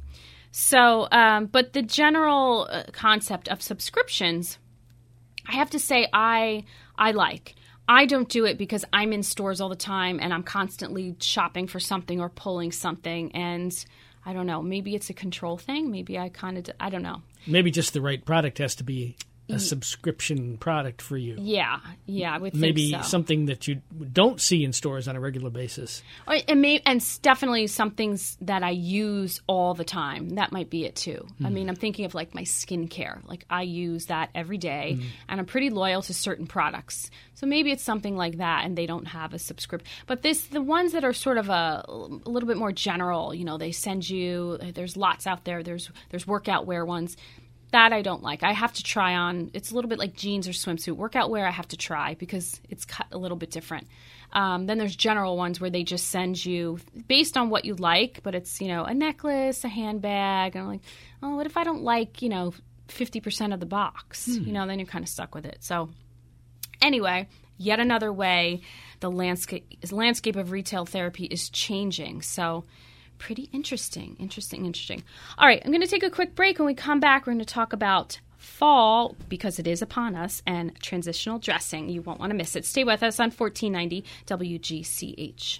So, 0.55 1.07
um, 1.11 1.47
but 1.47 1.73
the 1.73 1.81
general 1.81 2.67
uh, 2.69 2.83
concept 2.91 3.49
of 3.49 3.59
subscriptions, 3.59 4.59
I 5.47 5.53
have 5.53 5.71
to 5.71 5.79
say, 5.79 6.07
I 6.13 6.65
I 6.95 7.11
like. 7.11 7.55
I 7.89 8.05
don't 8.05 8.29
do 8.29 8.45
it 8.45 8.59
because 8.59 8.85
I'm 8.93 9.13
in 9.13 9.23
stores 9.23 9.59
all 9.59 9.67
the 9.67 9.75
time 9.75 10.19
and 10.21 10.31
I'm 10.31 10.43
constantly 10.43 11.15
shopping 11.19 11.67
for 11.67 11.79
something 11.79 12.21
or 12.21 12.29
pulling 12.29 12.71
something, 12.71 13.35
and 13.35 13.73
I 14.27 14.33
don't 14.33 14.45
know. 14.45 14.61
Maybe 14.61 14.93
it's 14.93 15.09
a 15.09 15.13
control 15.15 15.57
thing. 15.57 15.89
Maybe 15.89 16.19
I 16.19 16.29
kind 16.29 16.59
of 16.59 16.69
I 16.79 16.91
don't 16.91 17.01
know. 17.01 17.23
Maybe 17.47 17.71
just 17.71 17.93
the 17.93 18.01
right 18.01 18.23
product 18.23 18.59
has 18.59 18.75
to 18.75 18.83
be 18.83 19.17
a 19.55 19.59
subscription 19.59 20.57
product 20.57 21.01
for 21.01 21.17
you. 21.17 21.35
Yeah, 21.39 21.79
yeah, 22.05 22.33
I 22.33 22.37
would 22.37 22.55
Maybe 22.55 22.91
so. 22.91 23.01
something 23.01 23.45
that 23.47 23.67
you 23.67 23.81
don't 24.11 24.39
see 24.39 24.63
in 24.63 24.73
stores 24.73 25.07
on 25.07 25.15
a 25.15 25.19
regular 25.19 25.49
basis. 25.49 26.03
Or- 26.27 26.37
and, 26.47 26.61
may, 26.61 26.81
and 26.85 27.03
definitely 27.21 27.67
some 27.67 27.91
things 27.91 28.37
that 28.41 28.63
I 28.63 28.71
use 28.71 29.41
all 29.47 29.73
the 29.73 29.83
time. 29.83 30.29
That 30.31 30.51
might 30.51 30.69
be 30.69 30.85
it 30.85 30.95
too. 30.95 31.25
I 31.43 31.47
hmm. 31.47 31.53
mean, 31.53 31.69
I'm 31.69 31.75
thinking 31.75 32.05
of 32.05 32.13
like 32.13 32.33
my 32.33 32.43
skincare. 32.43 33.25
Like 33.27 33.45
I 33.49 33.63
use 33.63 34.07
that 34.07 34.29
every 34.35 34.57
day, 34.57 34.95
hmm. 34.95 35.07
and 35.29 35.39
I'm 35.39 35.45
pretty 35.45 35.69
loyal 35.69 36.01
to 36.03 36.13
certain 36.13 36.47
products. 36.47 37.09
So 37.35 37.47
maybe 37.47 37.71
it's 37.71 37.83
something 37.83 38.15
like 38.15 38.37
that, 38.37 38.63
and 38.65 38.77
they 38.77 38.85
don't 38.85 39.07
have 39.07 39.33
a 39.33 39.39
subscription. 39.39 39.87
But 40.07 40.21
this, 40.21 40.45
the 40.45 40.61
ones 40.61 40.93
that 40.93 41.03
are 41.03 41.13
sort 41.13 41.37
of 41.37 41.49
a, 41.49 41.83
a 41.87 42.29
little 42.29 42.47
bit 42.47 42.57
more 42.57 42.71
general. 42.71 43.33
You 43.33 43.45
know, 43.45 43.57
they 43.57 43.71
send 43.71 44.09
you. 44.09 44.57
There's 44.73 44.95
lots 44.95 45.27
out 45.27 45.43
there. 45.43 45.63
There's 45.63 45.89
there's 46.09 46.27
workout 46.27 46.65
wear 46.65 46.85
ones. 46.85 47.17
That 47.73 47.91
I 47.91 48.03
don't 48.03 48.21
like. 48.21 48.43
I 48.43 48.53
have 48.53 48.71
to 48.73 48.83
try 48.83 49.15
on. 49.15 49.49
It's 49.53 49.71
a 49.71 49.75
little 49.75 49.89
bit 49.89 49.97
like 49.97 50.13
jeans 50.15 50.47
or 50.47 50.51
swimsuit. 50.51 50.95
Workout 50.95 51.31
wear 51.31 51.47
I 51.47 51.49
have 51.49 51.67
to 51.69 51.77
try 51.77 52.13
because 52.13 52.61
it's 52.69 52.85
cut 52.85 53.07
a 53.11 53.17
little 53.17 53.35
bit 53.35 53.49
different. 53.49 53.87
Um, 54.31 54.67
then 54.67 54.77
there's 54.77 54.95
general 54.95 55.37
ones 55.37 55.59
where 55.59 55.71
they 55.71 55.83
just 55.83 56.09
send 56.09 56.45
you 56.45 56.77
based 57.07 57.35
on 57.35 57.49
what 57.49 57.65
you 57.65 57.73
like, 57.73 58.21
but 58.21 58.35
it's 58.35 58.61
you 58.61 58.67
know 58.67 58.83
a 58.83 58.93
necklace, 58.93 59.63
a 59.63 59.67
handbag, 59.69 60.55
and 60.55 60.61
I'm 60.61 60.67
like, 60.67 60.81
oh, 61.23 61.35
what 61.35 61.47
if 61.47 61.57
I 61.57 61.63
don't 61.63 61.81
like 61.81 62.21
you 62.21 62.29
know 62.29 62.53
fifty 62.89 63.19
percent 63.19 63.53
of 63.53 63.59
the 63.59 63.65
box? 63.65 64.27
You 64.27 64.53
know, 64.53 64.67
then 64.67 64.77
you're 64.77 64.85
kind 64.85 65.03
of 65.03 65.09
stuck 65.09 65.33
with 65.33 65.45
it. 65.45 65.57
So 65.61 65.89
anyway, 66.79 67.27
yet 67.57 67.79
another 67.79 68.13
way 68.13 68.61
the 68.99 69.09
landscape 69.09 69.79
landscape 69.91 70.35
of 70.35 70.51
retail 70.51 70.85
therapy 70.85 71.25
is 71.25 71.49
changing. 71.49 72.21
So 72.21 72.65
pretty 73.23 73.49
interesting, 73.53 74.17
interesting, 74.19 74.65
interesting. 74.65 75.01
All 75.37 75.47
right, 75.47 75.61
I'm 75.63 75.71
going 75.71 75.81
to 75.81 75.87
take 75.87 76.03
a 76.03 76.09
quick 76.09 76.35
break. 76.35 76.59
When 76.59 76.65
we 76.65 76.73
come 76.73 76.99
back, 76.99 77.25
we're 77.25 77.31
going 77.31 77.39
to 77.39 77.45
talk 77.45 77.71
about 77.71 78.19
fall 78.37 79.15
because 79.29 79.59
it 79.59 79.65
is 79.65 79.81
upon 79.81 80.13
us 80.13 80.43
and 80.45 80.77
transitional 80.81 81.39
dressing. 81.39 81.87
You 81.87 82.01
won't 82.01 82.19
want 82.19 82.31
to 82.31 82.35
miss 82.35 82.57
it. 82.57 82.65
Stay 82.65 82.83
with 82.83 83.01
us 83.01 83.21
on 83.21 83.31
1490 83.31 84.03
WGCH. 84.27 85.59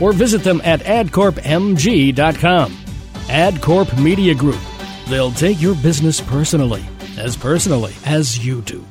or 0.00 0.12
visit 0.12 0.42
them 0.42 0.60
at 0.64 0.80
adcorpmg.com. 0.80 2.72
AdCorp 2.72 4.02
Media 4.02 4.34
Group. 4.34 4.60
They'll 5.08 5.32
take 5.32 5.60
your 5.60 5.74
business 5.76 6.20
personally, 6.20 6.84
as 7.18 7.36
personally 7.36 7.94
as 8.04 8.44
you 8.44 8.60
do. 8.62 8.84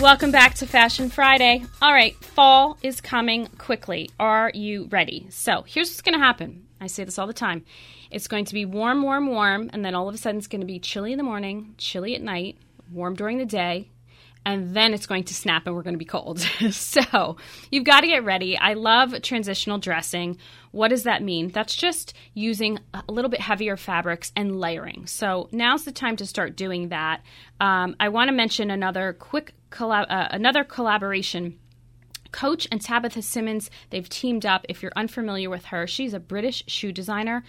Welcome 0.00 0.30
back 0.30 0.54
to 0.56 0.66
Fashion 0.66 1.10
Friday. 1.10 1.64
All 1.82 1.92
right, 1.92 2.14
fall 2.22 2.78
is 2.82 3.00
coming 3.00 3.46
quickly. 3.58 4.10
Are 4.20 4.52
you 4.54 4.88
ready? 4.90 5.26
So, 5.30 5.64
here's 5.66 5.88
what's 5.88 6.02
going 6.02 6.12
to 6.12 6.24
happen. 6.24 6.66
I 6.80 6.86
say 6.86 7.02
this 7.02 7.18
all 7.18 7.26
the 7.26 7.32
time. 7.32 7.64
It's 8.16 8.28
going 8.28 8.46
to 8.46 8.54
be 8.54 8.64
warm, 8.64 9.02
warm, 9.02 9.26
warm, 9.26 9.68
and 9.74 9.84
then 9.84 9.94
all 9.94 10.08
of 10.08 10.14
a 10.14 10.16
sudden 10.16 10.38
it's 10.38 10.46
going 10.46 10.62
to 10.62 10.66
be 10.66 10.78
chilly 10.78 11.12
in 11.12 11.18
the 11.18 11.22
morning, 11.22 11.74
chilly 11.76 12.14
at 12.14 12.22
night, 12.22 12.56
warm 12.90 13.14
during 13.14 13.36
the 13.36 13.44
day, 13.44 13.90
and 14.46 14.74
then 14.74 14.94
it's 14.94 15.04
going 15.04 15.24
to 15.24 15.34
snap 15.34 15.66
and 15.66 15.76
we're 15.76 15.82
going 15.82 15.92
to 15.92 15.98
be 15.98 16.06
cold. 16.06 16.40
so, 16.70 17.36
you've 17.70 17.84
got 17.84 18.00
to 18.00 18.06
get 18.06 18.24
ready. 18.24 18.56
I 18.56 18.72
love 18.72 19.20
transitional 19.20 19.76
dressing. 19.76 20.38
What 20.70 20.88
does 20.88 21.02
that 21.02 21.22
mean? 21.22 21.50
That's 21.50 21.76
just 21.76 22.14
using 22.32 22.78
a 22.94 23.02
little 23.06 23.30
bit 23.30 23.40
heavier 23.42 23.76
fabrics 23.76 24.32
and 24.34 24.58
layering. 24.58 25.06
So, 25.06 25.50
now's 25.52 25.84
the 25.84 25.92
time 25.92 26.16
to 26.16 26.24
start 26.24 26.56
doing 26.56 26.88
that. 26.88 27.20
Um, 27.60 27.96
I 28.00 28.08
want 28.08 28.28
to 28.28 28.34
mention 28.34 28.70
another 28.70 29.12
quick 29.12 29.52
collab- 29.70 30.10
uh, 30.10 30.28
another 30.30 30.64
collaboration 30.64 31.58
Coach 32.32 32.66
and 32.70 32.80
Tabitha 32.80 33.22
Simmons, 33.22 33.70
they've 33.88 34.08
teamed 34.08 34.44
up. 34.44 34.66
If 34.68 34.82
you're 34.82 34.92
unfamiliar 34.94 35.48
with 35.48 35.66
her, 35.66 35.86
she's 35.86 36.12
a 36.12 36.20
British 36.20 36.64
shoe 36.66 36.92
designer. 36.92 37.44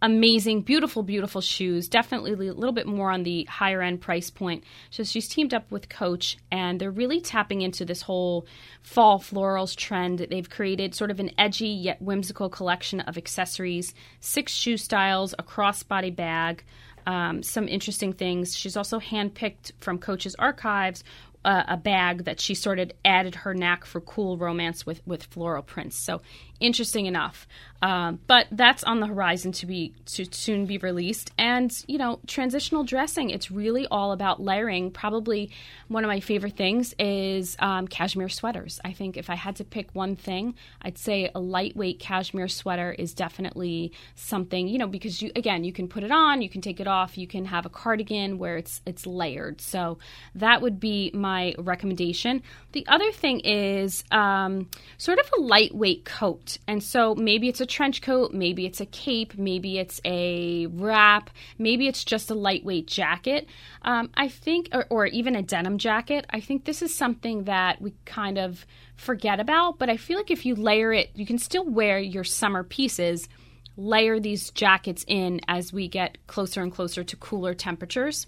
Amazing, 0.00 0.62
beautiful, 0.62 1.02
beautiful 1.02 1.40
shoes. 1.40 1.88
Definitely 1.88 2.32
a 2.48 2.52
little 2.52 2.72
bit 2.72 2.86
more 2.86 3.10
on 3.10 3.22
the 3.22 3.44
higher 3.44 3.82
end 3.82 4.00
price 4.00 4.30
point. 4.30 4.64
So 4.90 5.02
she's 5.02 5.28
teamed 5.28 5.54
up 5.54 5.70
with 5.70 5.88
Coach, 5.88 6.36
and 6.50 6.80
they're 6.80 6.90
really 6.90 7.20
tapping 7.20 7.62
into 7.62 7.84
this 7.84 8.02
whole 8.02 8.46
fall 8.82 9.18
florals 9.18 9.74
trend. 9.74 10.26
They've 10.30 10.48
created 10.48 10.94
sort 10.94 11.10
of 11.10 11.20
an 11.20 11.30
edgy 11.38 11.68
yet 11.68 12.00
whimsical 12.00 12.48
collection 12.48 13.00
of 13.00 13.16
accessories, 13.16 13.94
six 14.20 14.52
shoe 14.52 14.76
styles, 14.76 15.34
a 15.38 15.42
crossbody 15.42 16.14
bag. 16.14 16.64
Um, 17.06 17.42
some 17.42 17.68
interesting 17.68 18.12
things. 18.12 18.54
She's 18.54 18.76
also 18.76 19.00
handpicked 19.00 19.72
from 19.80 19.98
Coach's 19.98 20.34
archives 20.34 21.02
uh, 21.44 21.64
a 21.68 21.76
bag 21.76 22.24
that 22.24 22.40
she 22.40 22.54
sort 22.54 22.78
of 22.78 22.90
added 23.04 23.34
her 23.34 23.54
knack 23.54 23.84
for 23.84 24.00
cool 24.00 24.36
romance 24.36 24.84
with 24.84 25.00
with 25.06 25.22
floral 25.24 25.62
prints. 25.62 25.96
So 25.96 26.20
interesting 26.60 27.06
enough. 27.06 27.46
Um, 27.80 28.18
but 28.26 28.46
that's 28.50 28.82
on 28.82 28.98
the 28.98 29.06
horizon 29.06 29.52
to 29.52 29.66
be 29.66 29.94
to 30.06 30.24
soon 30.32 30.66
be 30.66 30.78
released. 30.78 31.30
And 31.38 31.72
you 31.86 31.98
know, 31.98 32.18
transitional 32.26 32.82
dressing. 32.82 33.30
It's 33.30 33.50
really 33.50 33.86
all 33.86 34.10
about 34.10 34.42
layering. 34.42 34.90
Probably 34.90 35.50
one 35.86 36.04
of 36.04 36.08
my 36.08 36.20
favorite 36.20 36.56
things 36.56 36.94
is 36.98 37.56
um, 37.60 37.86
cashmere 37.86 38.28
sweaters. 38.28 38.80
I 38.84 38.92
think 38.92 39.16
if 39.16 39.30
I 39.30 39.36
had 39.36 39.56
to 39.56 39.64
pick 39.64 39.94
one 39.94 40.16
thing, 40.16 40.54
I'd 40.82 40.98
say 40.98 41.30
a 41.34 41.40
lightweight 41.40 42.00
cashmere 42.00 42.48
sweater 42.48 42.92
is 42.92 43.14
definitely 43.14 43.92
something. 44.16 44.66
You 44.66 44.78
know, 44.78 44.88
because 44.88 45.22
you 45.22 45.30
again, 45.36 45.62
you 45.62 45.72
can 45.72 45.86
put 45.86 46.02
it 46.02 46.10
on, 46.10 46.42
you 46.42 46.48
can 46.48 46.60
take 46.60 46.80
it 46.80 46.88
off, 46.88 47.16
you 47.16 47.28
can 47.28 47.44
have 47.44 47.64
a 47.64 47.70
cardigan 47.70 48.38
where 48.38 48.56
it's 48.56 48.80
it's 48.86 49.06
layered. 49.06 49.60
So 49.60 49.98
that 50.34 50.62
would 50.62 50.80
be 50.80 51.12
my 51.14 51.54
recommendation. 51.58 52.42
The 52.72 52.86
other 52.88 53.12
thing 53.12 53.40
is 53.40 54.02
um, 54.10 54.68
sort 54.96 55.20
of 55.20 55.30
a 55.38 55.40
lightweight 55.40 56.04
coat, 56.04 56.47
and 56.66 56.82
so 56.82 57.14
maybe 57.14 57.48
it's 57.48 57.60
a 57.60 57.66
trench 57.66 58.00
coat, 58.00 58.32
maybe 58.32 58.64
it's 58.64 58.80
a 58.80 58.86
cape, 58.86 59.36
maybe 59.36 59.78
it's 59.78 60.00
a 60.04 60.66
wrap, 60.66 61.30
maybe 61.58 61.88
it's 61.88 62.04
just 62.04 62.30
a 62.30 62.34
lightweight 62.34 62.86
jacket. 62.86 63.48
Um, 63.82 64.10
I 64.14 64.28
think, 64.28 64.68
or, 64.72 64.86
or 64.88 65.06
even 65.06 65.36
a 65.36 65.42
denim 65.42 65.76
jacket. 65.76 66.24
I 66.30 66.40
think 66.40 66.64
this 66.64 66.80
is 66.80 66.94
something 66.94 67.44
that 67.44 67.82
we 67.82 67.94
kind 68.04 68.38
of 68.38 68.64
forget 68.96 69.40
about, 69.40 69.78
but 69.78 69.90
I 69.90 69.96
feel 69.96 70.16
like 70.16 70.30
if 70.30 70.46
you 70.46 70.54
layer 70.54 70.92
it, 70.92 71.10
you 71.14 71.26
can 71.26 71.38
still 71.38 71.64
wear 71.64 71.98
your 71.98 72.24
summer 72.24 72.64
pieces. 72.64 73.28
Layer 73.76 74.18
these 74.18 74.50
jackets 74.50 75.04
in 75.06 75.40
as 75.46 75.72
we 75.72 75.88
get 75.88 76.18
closer 76.26 76.62
and 76.62 76.72
closer 76.72 77.04
to 77.04 77.16
cooler 77.16 77.54
temperatures. 77.54 78.26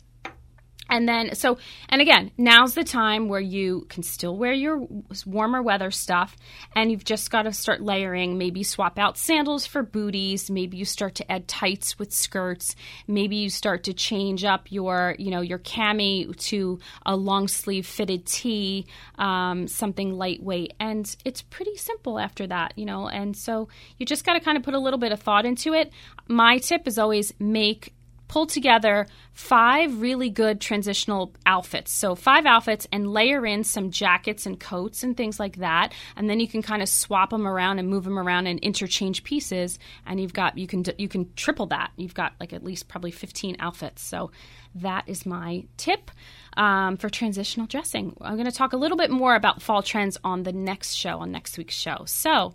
And 0.90 1.08
then, 1.08 1.34
so, 1.36 1.58
and 1.88 2.02
again, 2.02 2.32
now's 2.36 2.74
the 2.74 2.82
time 2.84 3.28
where 3.28 3.40
you 3.40 3.86
can 3.88 4.02
still 4.02 4.36
wear 4.36 4.52
your 4.52 4.86
warmer 5.24 5.62
weather 5.62 5.92
stuff, 5.92 6.36
and 6.74 6.90
you've 6.90 7.04
just 7.04 7.30
got 7.30 7.42
to 7.42 7.52
start 7.52 7.80
layering. 7.80 8.36
Maybe 8.36 8.64
swap 8.64 8.98
out 8.98 9.16
sandals 9.16 9.66
for 9.66 9.84
booties. 9.84 10.50
Maybe 10.50 10.76
you 10.76 10.84
start 10.84 11.14
to 11.16 11.32
add 11.32 11.46
tights 11.46 11.98
with 11.98 12.12
skirts. 12.12 12.74
Maybe 13.06 13.36
you 13.36 13.50
start 13.50 13.84
to 13.84 13.94
change 13.94 14.44
up 14.44 14.72
your, 14.72 15.14
you 15.18 15.30
know, 15.30 15.40
your 15.40 15.60
cami 15.60 16.36
to 16.48 16.80
a 17.06 17.14
long 17.14 17.46
sleeve 17.46 17.86
fitted 17.86 18.26
tee, 18.26 18.86
um, 19.16 19.68
something 19.68 20.12
lightweight. 20.12 20.74
And 20.80 21.14
it's 21.24 21.42
pretty 21.42 21.76
simple 21.76 22.18
after 22.18 22.46
that, 22.48 22.72
you 22.76 22.84
know. 22.84 23.08
And 23.08 23.36
so 23.36 23.68
you 23.96 24.06
just 24.06 24.24
got 24.24 24.34
to 24.34 24.40
kind 24.40 24.58
of 24.58 24.64
put 24.64 24.74
a 24.74 24.80
little 24.80 24.98
bit 24.98 25.12
of 25.12 25.20
thought 25.20 25.46
into 25.46 25.72
it. 25.72 25.92
My 26.26 26.58
tip 26.58 26.88
is 26.88 26.98
always 26.98 27.32
make 27.38 27.94
pull 28.30 28.46
together 28.46 29.08
five 29.32 30.00
really 30.00 30.30
good 30.30 30.60
transitional 30.60 31.34
outfits. 31.46 31.90
So, 31.92 32.14
five 32.14 32.46
outfits 32.46 32.86
and 32.92 33.12
layer 33.12 33.44
in 33.44 33.64
some 33.64 33.90
jackets 33.90 34.46
and 34.46 34.58
coats 34.58 35.02
and 35.02 35.16
things 35.16 35.40
like 35.40 35.56
that. 35.56 35.92
And 36.14 36.30
then 36.30 36.38
you 36.38 36.46
can 36.46 36.62
kind 36.62 36.80
of 36.80 36.88
swap 36.88 37.30
them 37.30 37.44
around 37.44 37.80
and 37.80 37.88
move 37.88 38.04
them 38.04 38.18
around 38.20 38.46
and 38.46 38.60
interchange 38.60 39.24
pieces. 39.24 39.80
And 40.06 40.20
you've 40.20 40.32
got, 40.32 40.56
you 40.56 40.68
can, 40.68 40.84
you 40.96 41.08
can 41.08 41.32
triple 41.34 41.66
that. 41.66 41.90
You've 41.96 42.14
got 42.14 42.34
like 42.38 42.52
at 42.52 42.62
least 42.62 42.86
probably 42.86 43.10
15 43.10 43.56
outfits. 43.58 44.00
So, 44.00 44.30
that 44.76 45.08
is 45.08 45.26
my 45.26 45.64
tip 45.76 46.12
um, 46.56 46.98
for 46.98 47.10
transitional 47.10 47.66
dressing. 47.66 48.16
I'm 48.20 48.34
going 48.34 48.46
to 48.46 48.56
talk 48.56 48.72
a 48.72 48.76
little 48.76 48.96
bit 48.96 49.10
more 49.10 49.34
about 49.34 49.60
fall 49.60 49.82
trends 49.82 50.16
on 50.22 50.44
the 50.44 50.52
next 50.52 50.94
show, 50.94 51.18
on 51.18 51.32
next 51.32 51.58
week's 51.58 51.74
show. 51.74 52.04
So, 52.06 52.54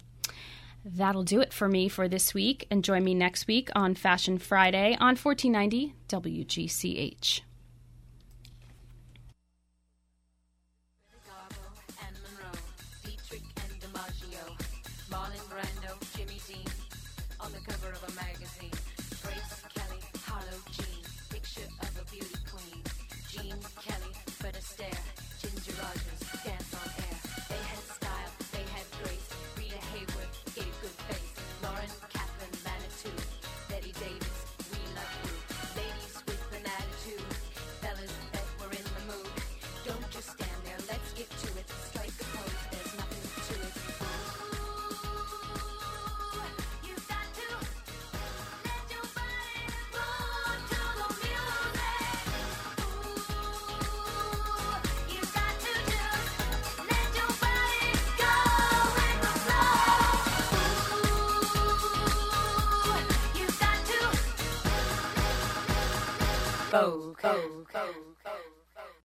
That'll 0.85 1.23
do 1.23 1.41
it 1.41 1.51
for 1.51 1.67
me 1.67 1.89
for 1.89 2.07
this 2.07 2.33
week. 2.35 2.67
And 2.69 2.83
join 2.83 3.03
me 3.03 3.15
next 3.15 3.47
week 3.47 3.69
on 3.75 3.95
Fashion 3.95 4.37
Friday 4.37 4.95
on 4.99 5.15
1490 5.15 5.95
WGCH. 6.07 7.41